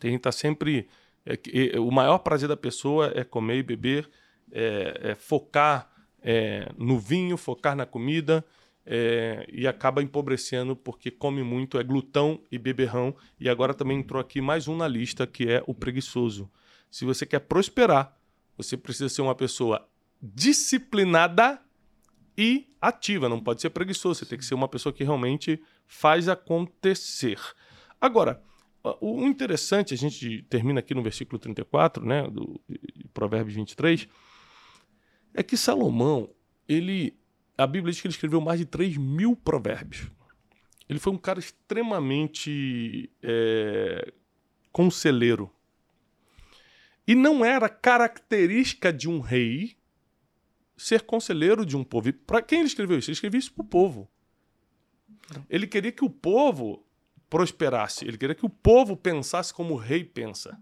Tem 0.00 0.12
que 0.12 0.16
estar 0.16 0.30
tá 0.30 0.32
sempre 0.32 0.88
é, 1.26 1.78
o 1.78 1.90
maior 1.90 2.18
prazer 2.18 2.48
da 2.48 2.56
pessoa 2.56 3.12
é 3.14 3.24
comer 3.24 3.58
e 3.58 3.62
beber, 3.62 4.08
é, 4.52 5.10
é 5.10 5.14
focar 5.14 5.90
é, 6.22 6.70
no 6.78 6.98
vinho, 6.98 7.36
focar 7.36 7.74
na 7.74 7.84
comida 7.84 8.44
é, 8.86 9.44
e 9.52 9.66
acaba 9.66 10.02
empobrecendo 10.02 10.76
porque 10.76 11.10
come 11.10 11.42
muito, 11.42 11.78
é 11.78 11.82
glutão 11.82 12.40
e 12.50 12.56
beberrão. 12.56 13.14
E 13.38 13.48
agora 13.48 13.74
também 13.74 13.98
entrou 13.98 14.20
aqui 14.20 14.40
mais 14.40 14.68
um 14.68 14.76
na 14.76 14.86
lista 14.86 15.26
que 15.26 15.48
é 15.50 15.62
o 15.66 15.74
preguiçoso. 15.74 16.48
Se 16.90 17.04
você 17.04 17.26
quer 17.26 17.40
prosperar, 17.40 18.16
você 18.56 18.76
precisa 18.76 19.08
ser 19.08 19.22
uma 19.22 19.34
pessoa 19.34 19.86
disciplinada 20.22 21.60
e 22.38 22.68
ativa. 22.80 23.28
Não 23.28 23.40
pode 23.40 23.60
ser 23.60 23.70
preguiçoso, 23.70 24.20
você 24.20 24.26
tem 24.26 24.38
que 24.38 24.44
ser 24.44 24.54
uma 24.54 24.68
pessoa 24.68 24.92
que 24.92 25.02
realmente 25.02 25.60
faz 25.86 26.28
acontecer. 26.28 27.40
Agora, 28.00 28.42
o 29.00 29.26
interessante, 29.26 29.94
a 29.94 29.96
gente 29.96 30.42
termina 30.48 30.80
aqui 30.80 30.94
no 30.94 31.02
versículo 31.02 31.38
34, 31.38 32.04
né, 32.04 32.28
do 32.28 32.60
Provérbios 33.12 33.54
23, 33.54 34.08
é 35.34 35.42
que 35.42 35.56
Salomão, 35.56 36.30
ele, 36.68 37.18
a 37.56 37.66
Bíblia 37.66 37.92
diz 37.92 38.00
que 38.00 38.06
ele 38.06 38.14
escreveu 38.14 38.40
mais 38.40 38.58
de 38.60 38.66
3 38.66 38.96
mil 38.96 39.34
provérbios. 39.34 40.10
Ele 40.88 40.98
foi 40.98 41.12
um 41.12 41.18
cara 41.18 41.38
extremamente 41.38 43.10
é, 43.22 44.12
conselheiro. 44.70 45.50
E 47.06 47.14
não 47.14 47.44
era 47.44 47.68
característica 47.68 48.92
de 48.92 49.08
um 49.08 49.20
rei 49.20 49.76
ser 50.76 51.02
conselheiro 51.02 51.66
de 51.66 51.76
um 51.76 51.82
povo. 51.82 52.12
Para 52.12 52.42
quem 52.42 52.60
ele 52.60 52.68
escreveu 52.68 52.98
isso? 52.98 53.10
Ele 53.10 53.14
escreveu 53.14 53.38
isso 53.38 53.52
para 53.52 53.64
o 53.64 53.68
povo. 53.68 54.08
Ele 55.50 55.66
queria 55.66 55.90
que 55.90 56.04
o 56.04 56.10
povo 56.10 56.85
prosperasse. 57.28 58.06
Ele 58.06 58.18
queria 58.18 58.34
que 58.34 58.46
o 58.46 58.50
povo 58.50 58.96
pensasse 58.96 59.52
como 59.52 59.74
o 59.74 59.76
rei 59.76 60.04
pensa. 60.04 60.58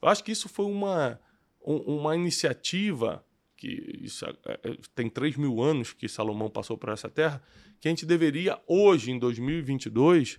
Eu 0.00 0.08
acho 0.08 0.22
que 0.22 0.32
isso 0.32 0.48
foi 0.48 0.66
uma, 0.66 1.20
uma 1.60 2.14
iniciativa 2.14 3.24
que 3.56 4.00
isso, 4.02 4.24
é, 4.26 4.60
é, 4.62 4.78
tem 4.94 5.08
3 5.08 5.36
mil 5.36 5.62
anos 5.62 5.92
que 5.92 6.08
Salomão 6.08 6.50
passou 6.50 6.76
por 6.76 6.90
essa 6.90 7.08
terra, 7.08 7.42
que 7.80 7.88
a 7.88 7.90
gente 7.90 8.04
deveria, 8.04 8.60
hoje, 8.66 9.10
em 9.10 9.18
2022, 9.18 10.38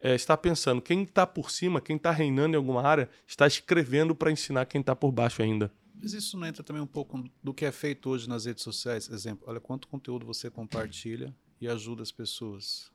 é, 0.00 0.14
estar 0.14 0.36
pensando 0.36 0.80
quem 0.80 1.02
está 1.02 1.26
por 1.26 1.50
cima, 1.50 1.80
quem 1.80 1.96
está 1.96 2.10
reinando 2.10 2.54
em 2.54 2.56
alguma 2.56 2.82
área, 2.82 3.08
está 3.26 3.46
escrevendo 3.46 4.14
para 4.14 4.30
ensinar 4.30 4.66
quem 4.66 4.80
está 4.80 4.94
por 4.94 5.10
baixo 5.10 5.42
ainda. 5.42 5.72
Mas 6.00 6.12
isso 6.12 6.38
não 6.38 6.46
entra 6.46 6.62
também 6.62 6.82
um 6.82 6.86
pouco 6.86 7.24
do 7.42 7.54
que 7.54 7.64
é 7.64 7.72
feito 7.72 8.10
hoje 8.10 8.28
nas 8.28 8.44
redes 8.44 8.62
sociais? 8.62 9.08
Exemplo, 9.08 9.44
olha 9.48 9.60
quanto 9.60 9.88
conteúdo 9.88 10.26
você 10.26 10.50
compartilha 10.50 11.34
e 11.60 11.66
ajuda 11.66 12.02
as 12.02 12.12
pessoas. 12.12 12.92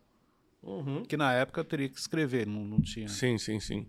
Uhum. 0.62 1.04
Que 1.04 1.16
na 1.16 1.34
época 1.34 1.62
eu 1.62 1.66
teria 1.66 1.90
que 1.90 2.00
escrever, 2.00 2.46
não, 2.46 2.64
não 2.64 2.82
tinha. 2.82 3.08
Sim, 3.08 3.38
sim, 3.38 3.60
sim. 3.60 3.88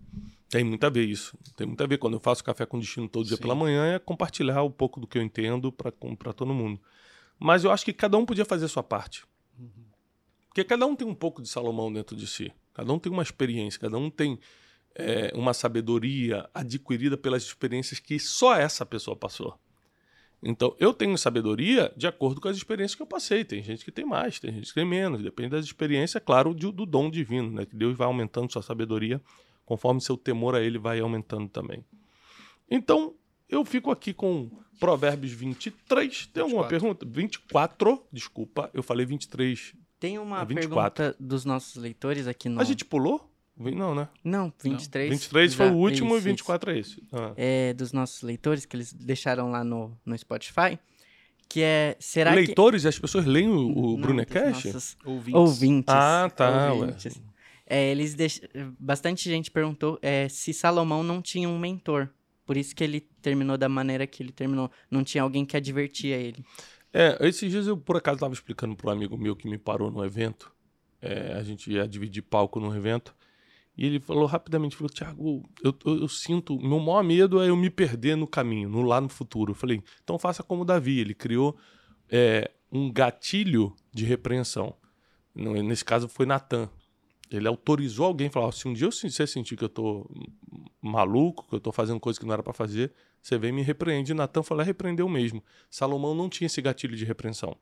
Tem 0.48 0.62
muito 0.64 0.84
a 0.84 0.90
ver 0.90 1.04
isso. 1.04 1.36
Tem 1.56 1.66
muito 1.66 1.82
a 1.82 1.86
ver. 1.86 1.98
Quando 1.98 2.14
eu 2.14 2.20
faço 2.20 2.44
café 2.44 2.64
com 2.64 2.78
destino 2.78 3.08
todo 3.08 3.26
dia 3.26 3.36
sim. 3.36 3.42
pela 3.42 3.54
manhã, 3.54 3.94
é 3.94 3.98
compartilhar 3.98 4.62
um 4.62 4.70
pouco 4.70 5.00
do 5.00 5.06
que 5.06 5.18
eu 5.18 5.22
entendo 5.22 5.72
para 5.72 6.32
todo 6.32 6.54
mundo. 6.54 6.80
Mas 7.38 7.64
eu 7.64 7.70
acho 7.70 7.84
que 7.84 7.92
cada 7.92 8.16
um 8.16 8.26
podia 8.26 8.44
fazer 8.44 8.66
a 8.66 8.68
sua 8.68 8.82
parte. 8.82 9.24
Uhum. 9.58 9.84
Porque 10.48 10.64
cada 10.64 10.86
um 10.86 10.94
tem 10.94 11.06
um 11.06 11.14
pouco 11.14 11.42
de 11.42 11.48
Salomão 11.48 11.92
dentro 11.92 12.16
de 12.16 12.26
si. 12.26 12.52
Cada 12.74 12.92
um 12.92 12.98
tem 12.98 13.12
uma 13.12 13.22
experiência, 13.22 13.80
cada 13.80 13.98
um 13.98 14.10
tem 14.10 14.38
é, 14.94 15.32
uma 15.34 15.54
sabedoria 15.54 16.48
adquirida 16.52 17.16
pelas 17.16 17.42
experiências 17.44 18.00
que 18.00 18.18
só 18.18 18.54
essa 18.56 18.84
pessoa 18.84 19.16
passou. 19.16 19.58
Então, 20.42 20.74
eu 20.78 20.94
tenho 20.94 21.16
sabedoria 21.18 21.92
de 21.96 22.06
acordo 22.06 22.40
com 22.40 22.48
as 22.48 22.56
experiências 22.56 22.94
que 22.94 23.02
eu 23.02 23.06
passei. 23.06 23.44
Tem 23.44 23.62
gente 23.62 23.84
que 23.84 23.92
tem 23.92 24.06
mais, 24.06 24.40
tem 24.40 24.52
gente 24.52 24.68
que 24.68 24.74
tem 24.74 24.86
menos. 24.86 25.22
Depende 25.22 25.50
das 25.50 25.66
experiências, 25.66 26.22
claro, 26.24 26.54
do, 26.54 26.72
do 26.72 26.86
dom 26.86 27.10
divino, 27.10 27.50
né? 27.50 27.66
Que 27.66 27.76
Deus 27.76 27.96
vai 27.96 28.06
aumentando 28.06 28.50
sua 28.50 28.62
sabedoria 28.62 29.20
conforme 29.66 30.00
seu 30.00 30.16
temor 30.16 30.56
a 30.56 30.60
Ele 30.60 30.78
vai 30.78 30.98
aumentando 30.98 31.48
também. 31.48 31.84
Então, 32.70 33.14
eu 33.48 33.64
fico 33.64 33.90
aqui 33.90 34.12
com 34.12 34.50
Provérbios 34.80 35.32
23. 35.32 36.26
Tem 36.26 36.42
alguma 36.42 36.62
24. 36.62 36.68
pergunta? 36.68 37.06
24, 37.06 38.02
desculpa, 38.10 38.70
eu 38.72 38.82
falei 38.82 39.04
23. 39.04 39.74
Tem 40.00 40.18
uma 40.18 40.40
é 40.40 40.46
pergunta 40.46 41.14
dos 41.20 41.44
nossos 41.44 41.76
leitores 41.76 42.26
aqui 42.26 42.48
no. 42.48 42.60
A 42.60 42.64
gente 42.64 42.84
pulou? 42.84 43.29
Não, 43.60 43.94
né? 43.94 44.08
Não, 44.24 44.52
23. 44.62 45.10
Não. 45.10 45.16
23 45.16 45.52
já, 45.52 45.56
foi 45.56 45.70
o 45.70 45.76
último 45.76 46.16
e 46.16 46.20
24 46.20 46.70
é 46.70 46.78
esse. 46.78 47.02
Ah. 47.12 47.32
É 47.36 47.74
dos 47.74 47.92
nossos 47.92 48.22
leitores 48.22 48.64
que 48.64 48.74
eles 48.74 48.92
deixaram 48.92 49.50
lá 49.50 49.62
no, 49.62 49.96
no 50.04 50.16
Spotify. 50.16 50.78
Que 51.48 51.62
é. 51.62 51.96
Será 51.98 52.32
leitores? 52.32 52.82
Que... 52.82 52.88
As 52.88 52.98
pessoas 52.98 53.26
leem 53.26 53.48
o, 53.48 53.94
o 53.94 53.98
Brunecast? 53.98 54.68
Ouvintes. 55.04 55.34
ouvintes. 55.34 55.94
Ah, 55.94 56.30
tá. 56.34 56.72
Ouvintes. 56.72 57.20
É, 57.66 57.90
eles 57.90 58.14
deix... 58.14 58.40
Bastante 58.78 59.28
gente 59.28 59.50
perguntou 59.50 59.98
é, 60.00 60.28
se 60.28 60.54
Salomão 60.54 61.02
não 61.02 61.20
tinha 61.20 61.48
um 61.48 61.58
mentor. 61.58 62.08
Por 62.46 62.56
isso 62.56 62.74
que 62.74 62.82
ele 62.82 63.00
terminou 63.00 63.58
da 63.58 63.68
maneira 63.68 64.06
que 64.06 64.22
ele 64.22 64.32
terminou. 64.32 64.70
Não 64.90 65.04
tinha 65.04 65.22
alguém 65.22 65.44
que 65.44 65.56
advertia 65.56 66.16
ele. 66.16 66.44
É, 66.92 67.16
esses 67.20 67.50
dias 67.50 67.66
eu 67.66 67.76
por 67.76 67.96
acaso 67.96 68.16
estava 68.16 68.34
explicando 68.34 68.74
para 68.74 68.88
um 68.88 68.92
amigo 68.92 69.16
meu 69.16 69.36
que 69.36 69.48
me 69.48 69.58
parou 69.58 69.90
no 69.90 70.04
evento. 70.04 70.52
É, 71.00 71.34
a 71.34 71.42
gente 71.42 71.70
ia 71.70 71.86
dividir 71.86 72.22
palco 72.22 72.58
num 72.58 72.74
evento. 72.74 73.14
E 73.80 73.86
ele 73.86 73.98
falou 73.98 74.26
rapidamente, 74.26 74.76
falou, 74.76 74.90
Tiago, 74.90 75.42
eu, 75.64 75.74
eu, 75.86 76.00
eu, 76.02 76.08
sinto, 76.08 76.54
meu 76.60 76.78
maior 76.78 77.02
medo 77.02 77.40
é 77.40 77.48
eu 77.48 77.56
me 77.56 77.70
perder 77.70 78.14
no 78.14 78.26
caminho, 78.26 78.68
no 78.68 78.82
lá 78.82 79.00
no 79.00 79.08
futuro. 79.08 79.52
Eu 79.52 79.54
falei, 79.54 79.82
então 80.04 80.18
faça 80.18 80.42
como 80.42 80.66
Davi, 80.66 80.98
ele 80.98 81.14
criou 81.14 81.56
é, 82.10 82.50
um 82.70 82.92
gatilho 82.92 83.74
de 83.90 84.04
repreensão. 84.04 84.74
Nesse 85.34 85.82
caso 85.82 86.10
foi 86.10 86.26
Natan. 86.26 86.68
Ele 87.30 87.48
autorizou 87.48 88.04
alguém 88.04 88.26
a 88.26 88.30
falar, 88.30 88.52
se 88.52 88.68
um 88.68 88.74
dia 88.74 88.86
eu, 88.86 88.92
você 88.92 89.26
sentir 89.26 89.56
que 89.56 89.64
eu 89.64 89.68
tô 89.70 90.06
maluco, 90.82 91.48
que 91.48 91.54
eu 91.54 91.60
tô 91.60 91.72
fazendo 91.72 91.98
coisa 91.98 92.20
que 92.20 92.26
não 92.26 92.34
era 92.34 92.42
para 92.42 92.52
fazer, 92.52 92.92
você 93.22 93.38
vem 93.38 93.48
e 93.48 93.52
me 93.54 93.62
repreende. 93.62 94.12
Natan 94.12 94.42
falou, 94.42 94.62
repreendeu 94.62 95.08
mesmo. 95.08 95.42
Salomão 95.70 96.14
não 96.14 96.28
tinha 96.28 96.44
esse 96.44 96.60
gatilho 96.60 96.94
de 96.94 97.06
repreensão. 97.06 97.56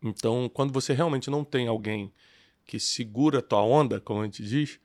Então, 0.00 0.48
quando 0.54 0.72
você 0.72 0.92
realmente 0.92 1.28
não 1.30 1.42
tem 1.42 1.66
alguém 1.66 2.12
que 2.64 2.80
segura 2.80 3.38
a 3.38 3.42
tua 3.42 3.62
onda, 3.62 4.00
como 4.00 4.20
a 4.20 4.24
gente 4.24 4.42
diz, 4.42 4.80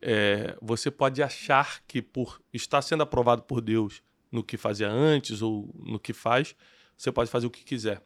é, 0.00 0.56
você 0.60 0.90
pode 0.90 1.22
achar 1.22 1.82
que 1.86 2.02
por 2.02 2.40
estar 2.52 2.82
sendo 2.82 3.02
aprovado 3.02 3.42
por 3.42 3.60
Deus 3.60 4.02
no 4.30 4.42
que 4.42 4.56
fazia 4.56 4.90
antes 4.90 5.42
ou 5.42 5.74
no 5.74 5.98
que 5.98 6.12
faz, 6.12 6.54
você 6.96 7.10
pode 7.10 7.30
fazer 7.30 7.46
o 7.46 7.50
que 7.50 7.64
quiser. 7.64 8.02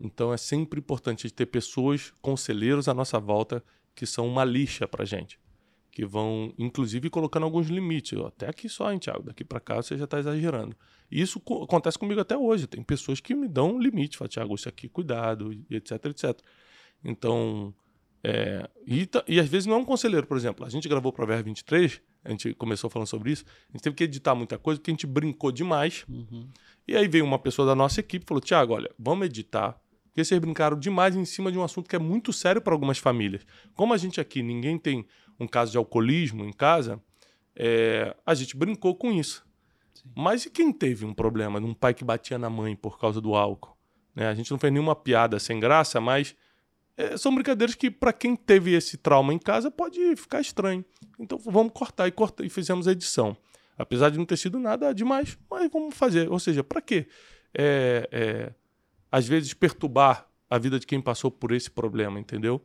Então 0.00 0.32
é 0.32 0.36
sempre 0.36 0.80
importante 0.80 1.30
ter 1.30 1.46
pessoas, 1.46 2.12
conselheiros 2.22 2.88
à 2.88 2.94
nossa 2.94 3.20
volta, 3.20 3.62
que 3.94 4.06
são 4.06 4.26
uma 4.26 4.44
lixa 4.44 4.88
para 4.88 5.04
gente. 5.04 5.38
que 5.92 6.06
vão, 6.06 6.54
inclusive, 6.56 7.10
colocando 7.10 7.42
alguns 7.42 7.66
limites. 7.66 8.16
Até 8.20 8.48
aqui 8.48 8.68
só, 8.68 8.92
hein, 8.92 8.98
Thiago? 9.00 9.24
Daqui 9.24 9.44
para 9.44 9.58
cá 9.58 9.76
você 9.76 9.98
já 9.98 10.04
está 10.04 10.20
exagerando. 10.20 10.76
E 11.10 11.20
isso 11.20 11.42
acontece 11.64 11.98
comigo 11.98 12.20
até 12.20 12.38
hoje. 12.38 12.68
Tem 12.68 12.80
pessoas 12.82 13.20
que 13.20 13.34
me 13.34 13.48
dão 13.48 13.78
limite. 13.78 14.16
Falam, 14.16 14.28
Thiago, 14.28 14.54
isso 14.54 14.68
aqui, 14.68 14.88
cuidado, 14.88 15.52
etc, 15.68 16.04
etc. 16.06 16.40
Então, 17.04 17.74
é, 18.22 18.68
e, 18.86 19.08
e, 19.26 19.40
às 19.40 19.48
vezes 19.48 19.66
não 19.66 19.76
é 19.76 19.78
um 19.78 19.84
conselheiro, 19.84 20.26
por 20.26 20.36
exemplo. 20.36 20.64
A 20.64 20.68
gente 20.68 20.88
gravou 20.88 21.10
o 21.10 21.12
Provérbio 21.12 21.46
23, 21.46 22.00
a 22.24 22.30
gente 22.30 22.54
começou 22.54 22.90
falando 22.90 23.08
sobre 23.08 23.32
isso. 23.32 23.44
A 23.68 23.72
gente 23.72 23.82
teve 23.82 23.96
que 23.96 24.04
editar 24.04 24.34
muita 24.34 24.58
coisa 24.58 24.78
porque 24.78 24.90
a 24.90 24.94
gente 24.94 25.06
brincou 25.06 25.50
demais. 25.50 26.04
Uhum. 26.08 26.48
E 26.86 26.96
aí 26.96 27.08
veio 27.08 27.24
uma 27.24 27.38
pessoa 27.38 27.66
da 27.66 27.74
nossa 27.74 28.00
equipe 28.00 28.24
e 28.24 28.28
falou: 28.28 28.40
Tiago, 28.40 28.74
olha, 28.74 28.90
vamos 28.98 29.26
editar. 29.26 29.80
Porque 30.04 30.24
vocês 30.24 30.40
brincaram 30.40 30.78
demais 30.78 31.14
em 31.14 31.24
cima 31.24 31.52
de 31.52 31.58
um 31.58 31.62
assunto 31.62 31.88
que 31.88 31.94
é 31.94 31.98
muito 31.98 32.32
sério 32.32 32.60
para 32.60 32.74
algumas 32.74 32.98
famílias. 32.98 33.46
Como 33.74 33.94
a 33.94 33.96
gente 33.96 34.20
aqui, 34.20 34.42
ninguém 34.42 34.76
tem 34.76 35.06
um 35.38 35.46
caso 35.46 35.70
de 35.70 35.78
alcoolismo 35.78 36.44
em 36.44 36.52
casa, 36.52 37.00
é, 37.54 38.14
a 38.26 38.34
gente 38.34 38.56
brincou 38.56 38.94
com 38.96 39.12
isso. 39.12 39.46
Sim. 39.94 40.10
Mas 40.16 40.44
e 40.46 40.50
quem 40.50 40.72
teve 40.72 41.06
um 41.06 41.14
problema 41.14 41.60
de 41.60 41.66
um 41.66 41.72
pai 41.72 41.94
que 41.94 42.04
batia 42.04 42.38
na 42.38 42.50
mãe 42.50 42.74
por 42.74 42.98
causa 42.98 43.20
do 43.20 43.34
álcool? 43.34 43.76
Né? 44.14 44.26
A 44.26 44.34
gente 44.34 44.50
não 44.50 44.58
fez 44.58 44.72
nenhuma 44.72 44.96
piada 44.96 45.38
sem 45.38 45.60
graça, 45.60 46.00
mas 46.00 46.34
é, 47.00 47.16
são 47.16 47.34
brincadeiras 47.34 47.74
que, 47.74 47.90
para 47.90 48.12
quem 48.12 48.36
teve 48.36 48.74
esse 48.74 48.98
trauma 48.98 49.32
em 49.32 49.38
casa, 49.38 49.70
pode 49.70 50.14
ficar 50.16 50.40
estranho. 50.40 50.84
Então 51.18 51.38
vamos 51.38 51.72
cortar 51.72 52.06
e, 52.06 52.10
cortar, 52.10 52.44
e 52.44 52.50
fizemos 52.50 52.86
a 52.86 52.92
edição. 52.92 53.34
Apesar 53.78 54.10
de 54.10 54.18
não 54.18 54.26
ter 54.26 54.36
sido 54.36 54.58
nada 54.58 54.92
demais, 54.92 55.38
mas 55.50 55.70
vamos 55.72 55.96
fazer. 55.96 56.30
Ou 56.30 56.38
seja, 56.38 56.62
para 56.62 56.82
quê? 56.82 57.08
É, 57.54 58.08
é, 58.12 58.52
às 59.10 59.26
vezes 59.26 59.54
perturbar 59.54 60.28
a 60.50 60.58
vida 60.58 60.78
de 60.78 60.86
quem 60.86 61.00
passou 61.00 61.30
por 61.30 61.52
esse 61.52 61.70
problema, 61.70 62.20
entendeu? 62.20 62.62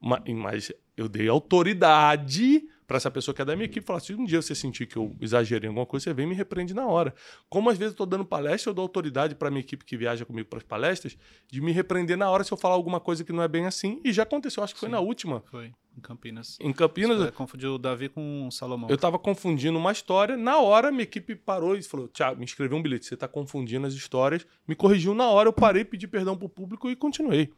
Mas, 0.00 0.22
mas 0.34 0.72
eu 0.96 1.06
dei 1.06 1.28
autoridade 1.28 2.66
para 2.86 2.96
essa 2.96 3.10
pessoa 3.10 3.34
que 3.34 3.42
é 3.42 3.44
da 3.44 3.54
minha 3.54 3.66
equipe 3.66 3.86
falar: 3.86 4.00
se 4.00 4.14
um 4.14 4.24
dia 4.24 4.40
você 4.40 4.54
sentir 4.54 4.86
que 4.86 4.96
eu 4.96 5.16
exagerei 5.20 5.66
em 5.66 5.70
alguma 5.70 5.86
coisa, 5.86 6.04
você 6.04 6.14
vem 6.14 6.26
e 6.26 6.28
me 6.28 6.34
repreende 6.34 6.74
na 6.74 6.86
hora. 6.86 7.14
Como 7.48 7.70
às 7.70 7.78
vezes 7.78 7.92
eu 7.92 7.94
estou 7.94 8.06
dando 8.06 8.24
palestra, 8.24 8.70
eu 8.70 8.74
dou 8.74 8.82
autoridade 8.82 9.34
para 9.34 9.50
minha 9.50 9.60
equipe 9.60 9.84
que 9.84 9.96
viaja 9.96 10.24
comigo 10.24 10.48
para 10.48 10.58
as 10.58 10.64
palestras 10.64 11.16
de 11.50 11.60
me 11.60 11.72
repreender 11.72 12.16
na 12.16 12.30
hora 12.30 12.44
se 12.44 12.52
eu 12.52 12.56
falar 12.56 12.74
alguma 12.74 13.00
coisa 13.00 13.24
que 13.24 13.32
não 13.32 13.42
é 13.42 13.48
bem 13.48 13.66
assim. 13.66 14.00
E 14.04 14.12
já 14.12 14.22
aconteceu, 14.22 14.62
acho 14.62 14.74
que 14.74 14.80
Sim, 14.80 14.86
foi 14.86 14.90
na 14.90 15.00
última. 15.00 15.42
Foi, 15.50 15.72
em 15.96 16.00
Campinas. 16.00 16.58
Em 16.60 16.72
Campinas. 16.72 17.18
Você 17.18 17.32
confundiu 17.32 17.74
o 17.74 17.78
Davi 17.78 18.08
com 18.08 18.46
o 18.46 18.50
Salomão. 18.50 18.88
Eu 18.90 18.96
estava 18.96 19.18
confundindo 19.18 19.78
uma 19.78 19.92
história. 19.92 20.36
Na 20.36 20.58
hora, 20.58 20.90
minha 20.90 21.04
equipe 21.04 21.34
parou 21.34 21.76
e 21.76 21.82
falou: 21.82 22.08
Tiago, 22.08 22.38
me 22.38 22.44
escreveu 22.44 22.76
um 22.76 22.82
bilhete, 22.82 23.06
você 23.06 23.14
está 23.14 23.28
confundindo 23.28 23.86
as 23.86 23.94
histórias. 23.94 24.46
Me 24.66 24.74
corrigiu 24.74 25.14
na 25.14 25.28
hora, 25.28 25.48
eu 25.48 25.52
parei, 25.52 25.84
pedi 25.84 26.06
perdão 26.06 26.36
para 26.36 26.46
o 26.46 26.48
público 26.48 26.90
e 26.90 26.96
continuei. 26.96 27.52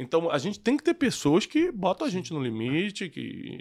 Então, 0.00 0.30
a 0.30 0.38
gente 0.38 0.58
tem 0.58 0.78
que 0.78 0.82
ter 0.82 0.94
pessoas 0.94 1.44
que 1.44 1.70
botam 1.70 2.06
a 2.06 2.10
gente 2.10 2.32
no 2.32 2.42
limite, 2.42 3.10
que 3.10 3.60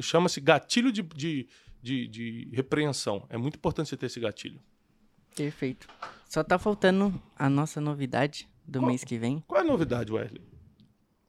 chama-se 0.00 0.40
gatilho 0.40 0.90
de, 0.90 1.02
de, 1.02 1.46
de, 1.82 2.08
de, 2.08 2.48
repreensão. 2.54 3.26
É 3.28 3.36
muito 3.36 3.56
importante 3.56 3.90
você 3.90 3.98
ter 3.98 4.06
esse 4.06 4.18
gatilho. 4.18 4.58
Perfeito. 5.36 5.86
Só 6.26 6.42
tá 6.42 6.58
faltando 6.58 7.20
a 7.36 7.50
nossa 7.50 7.82
novidade 7.82 8.48
do 8.66 8.78
qual, 8.78 8.88
mês 8.88 9.04
que 9.04 9.18
vem. 9.18 9.44
Qual 9.46 9.60
é 9.60 9.62
a 9.62 9.66
novidade, 9.66 10.10
Wesley? 10.10 10.40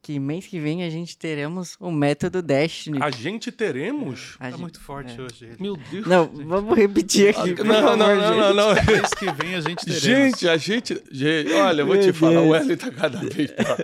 Que 0.06 0.20
mês 0.20 0.46
que 0.46 0.60
vem 0.60 0.84
a 0.84 0.90
gente 0.90 1.18
teremos 1.18 1.76
o 1.80 1.90
método 1.90 2.40
Destiny. 2.40 3.00
A 3.02 3.10
gente 3.10 3.52
teremos? 3.52 4.36
É, 4.40 4.44
tá 4.44 4.52
gente, 4.52 4.62
muito 4.62 4.80
forte 4.80 5.20
é. 5.20 5.24
hoje. 5.24 5.50
Meu 5.60 5.76
Deus. 5.76 6.06
Não, 6.06 6.28
vamos 6.28 6.78
repetir 6.78 7.30
aqui. 7.30 7.56
Não, 7.64 7.98
não, 7.98 7.98
não, 7.98 8.38
não, 8.38 8.54
não, 8.54 8.68
Mês 8.86 9.10
que 9.18 9.32
vem 9.32 9.56
a 9.56 9.62
gente 9.62 9.84
teremos. 9.84 10.04
Gente, 10.04 10.48
a 10.48 10.58
gente. 10.58 11.02
gente 11.12 11.52
olha, 11.54 11.82
eu 11.82 11.88
vou 11.88 12.00
te 12.00 12.14
falar, 12.14 12.40
o 12.42 12.50
Wesley 12.50 12.78
tá 12.78 12.92
cada 12.92 13.18
vez 13.18 13.50
pior. 13.50 13.84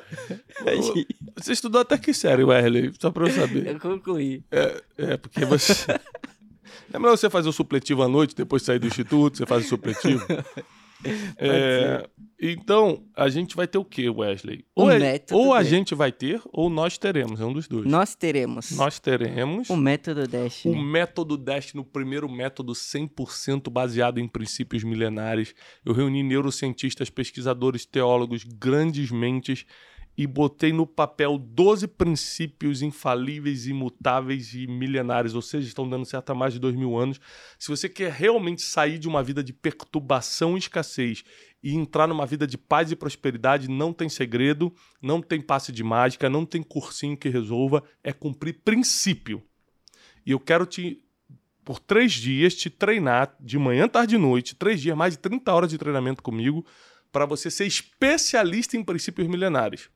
Você 1.41 1.53
estudou 1.53 1.81
até 1.81 1.97
que 1.97 2.13
série, 2.13 2.43
Wesley? 2.43 2.93
Só 2.99 3.09
pra 3.09 3.25
eu 3.25 3.31
saber. 3.31 3.65
Eu 3.65 3.79
concluí. 3.79 4.43
É, 4.51 4.79
é 4.99 5.17
porque 5.17 5.43
você. 5.43 5.73
Lembra 6.93 7.09
você 7.09 7.31
fazer 7.31 7.49
o 7.49 7.53
supletivo 7.53 8.03
à 8.03 8.07
noite, 8.07 8.35
depois 8.35 8.61
de 8.61 8.67
sair 8.67 8.77
do 8.77 8.85
instituto, 8.85 9.37
você 9.37 9.45
faz 9.47 9.65
o 9.65 9.69
supletivo? 9.69 10.23
É, 11.37 12.07
então, 12.43 13.03
a 13.15 13.29
gente 13.29 13.55
vai 13.55 13.67
ter 13.67 13.77
o 13.77 13.85
que, 13.85 14.09
Wesley? 14.09 14.65
Ou, 14.75 14.89
é, 14.89 15.23
ou 15.31 15.53
a 15.53 15.63
gente 15.63 15.93
vai 15.93 16.11
ter, 16.11 16.41
ou 16.51 16.69
nós 16.69 16.97
teremos. 16.97 17.39
É 17.39 17.45
um 17.45 17.53
dos 17.53 17.67
dois. 17.67 17.85
Nós 17.85 18.15
teremos. 18.15 18.71
Nós 18.71 18.99
teremos. 18.99 19.69
O 19.69 19.77
método 19.77 20.27
Destiny. 20.27 20.75
O 20.75 20.81
método 20.81 21.37
Destiny, 21.37 21.81
o 21.81 21.85
primeiro 21.85 22.27
método 22.27 22.73
100% 22.73 23.69
baseado 23.69 24.19
em 24.19 24.27
princípios 24.27 24.83
milenares. 24.83 25.53
Eu 25.85 25.93
reuni 25.93 26.23
neurocientistas, 26.23 27.09
pesquisadores, 27.09 27.85
teólogos, 27.85 28.43
grandes 28.43 29.11
mentes 29.11 29.65
e 30.21 30.27
botei 30.27 30.71
no 30.71 30.85
papel 30.85 31.35
12 31.35 31.87
princípios 31.87 32.83
infalíveis, 32.83 33.65
imutáveis 33.65 34.53
e 34.53 34.67
milenares, 34.67 35.33
ou 35.33 35.41
seja, 35.41 35.67
estão 35.67 35.89
dando 35.89 36.05
certo 36.05 36.29
há 36.29 36.35
mais 36.35 36.53
de 36.53 36.59
dois 36.59 36.75
mil 36.75 36.95
anos. 36.95 37.19
Se 37.57 37.69
você 37.69 37.89
quer 37.89 38.11
realmente 38.11 38.61
sair 38.61 38.99
de 38.99 39.07
uma 39.07 39.23
vida 39.23 39.43
de 39.43 39.51
perturbação 39.51 40.55
e 40.55 40.59
escassez 40.59 41.23
e 41.63 41.73
entrar 41.73 42.05
numa 42.05 42.27
vida 42.27 42.45
de 42.45 42.55
paz 42.55 42.91
e 42.91 42.95
prosperidade, 42.95 43.67
não 43.67 43.91
tem 43.91 44.09
segredo, 44.09 44.71
não 45.01 45.23
tem 45.23 45.41
passe 45.41 45.71
de 45.71 45.83
mágica, 45.83 46.29
não 46.29 46.45
tem 46.45 46.61
cursinho 46.61 47.17
que 47.17 47.27
resolva, 47.27 47.83
é 48.03 48.13
cumprir 48.13 48.61
princípio. 48.63 49.41
E 50.23 50.29
eu 50.29 50.39
quero 50.39 50.67
te, 50.67 51.03
por 51.65 51.79
três 51.79 52.11
dias, 52.11 52.53
te 52.53 52.69
treinar 52.69 53.35
de 53.39 53.57
manhã, 53.57 53.87
tarde 53.87 54.13
e 54.13 54.19
noite, 54.19 54.55
três 54.55 54.79
dias, 54.79 54.95
mais 54.95 55.13
de 55.13 55.17
30 55.17 55.51
horas 55.51 55.71
de 55.71 55.79
treinamento 55.79 56.21
comigo, 56.21 56.63
para 57.11 57.25
você 57.25 57.49
ser 57.49 57.65
especialista 57.65 58.77
em 58.77 58.83
princípios 58.83 59.27
milenares. 59.27 59.89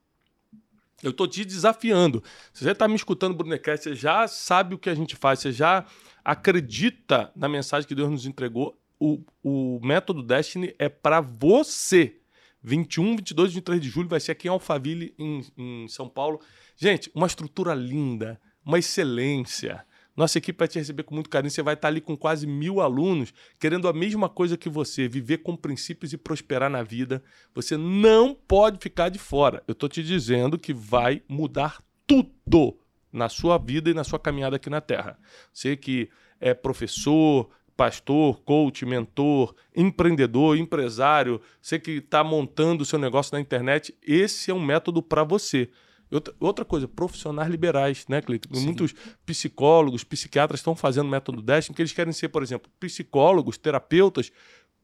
Eu 1.03 1.11
estou 1.11 1.27
te 1.27 1.43
desafiando. 1.43 2.23
Se 2.53 2.63
você 2.63 2.71
está 2.71 2.87
me 2.87 2.95
escutando, 2.95 3.35
Brunecast, 3.35 3.83
você 3.83 3.95
já 3.95 4.27
sabe 4.27 4.75
o 4.75 4.77
que 4.77 4.89
a 4.89 4.95
gente 4.95 5.15
faz, 5.15 5.39
você 5.39 5.51
já 5.51 5.85
acredita 6.23 7.31
na 7.35 7.47
mensagem 7.47 7.87
que 7.87 7.95
Deus 7.95 8.09
nos 8.09 8.25
entregou. 8.25 8.79
O, 8.99 9.21
o 9.43 9.79
método 9.83 10.23
Destiny 10.23 10.73
é 10.79 10.89
para 10.89 11.21
você. 11.21 12.19
21, 12.63 13.17
22 13.17 13.51
e 13.51 13.55
23 13.55 13.81
de 13.81 13.89
julho 13.89 14.09
vai 14.09 14.19
ser 14.19 14.31
aqui 14.31 14.47
em 14.47 14.51
Alphaville, 14.51 15.13
em, 15.19 15.45
em 15.55 15.87
São 15.87 16.09
Paulo. 16.09 16.41
Gente, 16.75 17.11
uma 17.13 17.27
estrutura 17.27 17.75
linda, 17.75 18.41
uma 18.65 18.79
excelência. 18.79 19.85
Nossa 20.15 20.37
equipe 20.37 20.57
vai 20.57 20.67
te 20.67 20.79
receber 20.79 21.03
com 21.03 21.13
muito 21.13 21.29
carinho. 21.29 21.51
Você 21.51 21.61
vai 21.61 21.73
estar 21.73 21.89
ali 21.89 21.99
com 21.99 22.15
quase 22.15 22.47
mil 22.47 22.79
alunos 22.79 23.33
querendo 23.59 23.87
a 23.87 23.93
mesma 23.93 24.29
coisa 24.29 24.57
que 24.57 24.69
você, 24.69 25.07
viver 25.07 25.39
com 25.39 25.55
princípios 25.55 26.13
e 26.13 26.17
prosperar 26.17 26.69
na 26.69 26.83
vida. 26.83 27.21
Você 27.53 27.75
não 27.75 28.33
pode 28.33 28.79
ficar 28.79 29.09
de 29.09 29.19
fora. 29.19 29.61
Eu 29.67 29.73
estou 29.73 29.89
te 29.89 30.01
dizendo 30.01 30.57
que 30.57 30.73
vai 30.73 31.21
mudar 31.27 31.83
tudo 32.07 32.79
na 33.11 33.29
sua 33.29 33.57
vida 33.57 33.89
e 33.89 33.93
na 33.93 34.03
sua 34.03 34.19
caminhada 34.19 34.55
aqui 34.55 34.69
na 34.69 34.81
Terra. 34.81 35.17
Você 35.51 35.75
que 35.75 36.09
é 36.39 36.53
professor, 36.53 37.49
pastor, 37.75 38.41
coach, 38.43 38.85
mentor, 38.85 39.53
empreendedor, 39.75 40.57
empresário, 40.57 41.41
você 41.61 41.77
que 41.77 41.91
está 41.91 42.23
montando 42.23 42.83
o 42.83 42.85
seu 42.85 42.97
negócio 42.97 43.33
na 43.33 43.41
internet, 43.41 43.95
esse 44.01 44.51
é 44.51 44.53
um 44.53 44.63
método 44.63 45.01
para 45.01 45.23
você. 45.23 45.69
Outra, 46.15 46.33
outra 46.39 46.65
coisa, 46.65 46.87
profissionais 46.87 47.49
liberais, 47.49 48.05
né, 48.07 48.21
Cleiton? 48.21 48.49
Muitos 48.59 48.93
psicólogos, 49.25 50.03
psiquiatras 50.03 50.59
estão 50.59 50.75
fazendo 50.75 51.09
método 51.09 51.41
Destiny, 51.41 51.73
porque 51.73 51.81
eles 51.81 51.93
querem 51.93 52.13
ser, 52.13 52.29
por 52.29 52.41
exemplo, 52.41 52.71
psicólogos, 52.79 53.57
terapeutas 53.57 54.31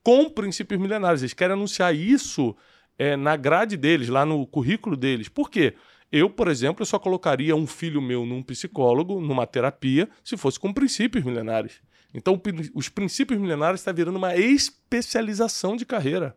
com 0.04 0.30
princípios 0.30 0.80
milenares. 0.80 1.22
Eles 1.22 1.34
querem 1.34 1.54
anunciar 1.54 1.96
isso 1.96 2.56
é, 2.98 3.16
na 3.16 3.36
grade 3.36 3.78
deles, 3.78 4.10
lá 4.10 4.26
no 4.26 4.46
currículo 4.46 4.96
deles. 4.96 5.28
Por 5.28 5.50
quê? 5.50 5.76
Eu, 6.12 6.30
por 6.30 6.48
exemplo, 6.50 6.82
eu 6.82 6.86
só 6.86 7.00
colocaria 7.00 7.56
um 7.56 7.66
filho 7.66 8.02
meu 8.02 8.26
num 8.26 8.44
psicólogo, 8.44 9.22
numa 9.22 9.48
terapia, 9.48 10.10
se 10.24 10.36
fosse 10.36 10.60
com 10.60 10.74
princípios 10.74 11.24
milenares. 11.24 11.82
Então, 12.14 12.40
os 12.76 12.90
princípios 12.90 13.40
milenares 13.40 13.80
está 13.80 13.92
virando 13.92 14.18
uma 14.18 14.36
especialização 14.36 15.78
de 15.78 15.86
carreira. 15.86 16.36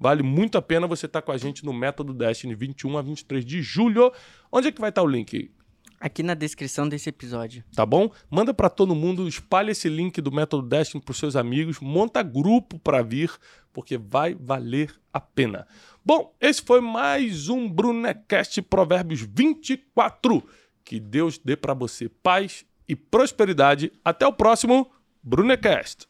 Vale 0.00 0.22
muito 0.22 0.56
a 0.56 0.62
pena 0.62 0.86
você 0.86 1.04
estar 1.04 1.20
tá 1.20 1.26
com 1.26 1.30
a 1.30 1.36
gente 1.36 1.62
no 1.62 1.74
Método 1.74 2.14
Destiny 2.14 2.54
21 2.54 2.96
a 2.96 3.02
23 3.02 3.44
de 3.44 3.60
julho. 3.60 4.10
Onde 4.50 4.68
é 4.68 4.72
que 4.72 4.80
vai 4.80 4.88
estar 4.88 5.02
tá 5.02 5.06
o 5.06 5.10
link? 5.10 5.52
Aqui 6.00 6.22
na 6.22 6.32
descrição 6.32 6.88
desse 6.88 7.10
episódio. 7.10 7.62
Tá 7.76 7.84
bom? 7.84 8.10
Manda 8.30 8.54
para 8.54 8.70
todo 8.70 8.94
mundo, 8.94 9.28
espalhe 9.28 9.72
esse 9.72 9.86
link 9.90 10.18
do 10.22 10.32
Método 10.32 10.66
Destiny 10.66 11.02
para 11.04 11.12
seus 11.12 11.36
amigos, 11.36 11.78
monta 11.78 12.22
grupo 12.22 12.78
para 12.78 13.02
vir, 13.02 13.30
porque 13.70 13.98
vai 13.98 14.34
valer 14.34 14.98
a 15.12 15.20
pena. 15.20 15.66
Bom, 16.02 16.34
esse 16.40 16.62
foi 16.62 16.80
mais 16.80 17.50
um 17.50 17.68
Brunecast 17.68 18.62
Provérbios 18.62 19.20
24. 19.20 20.42
Que 20.82 20.98
Deus 20.98 21.36
dê 21.36 21.54
para 21.54 21.74
você 21.74 22.08
paz 22.08 22.64
e 22.88 22.96
prosperidade. 22.96 23.92
Até 24.02 24.26
o 24.26 24.32
próximo 24.32 24.90
Brunecast. 25.22 26.09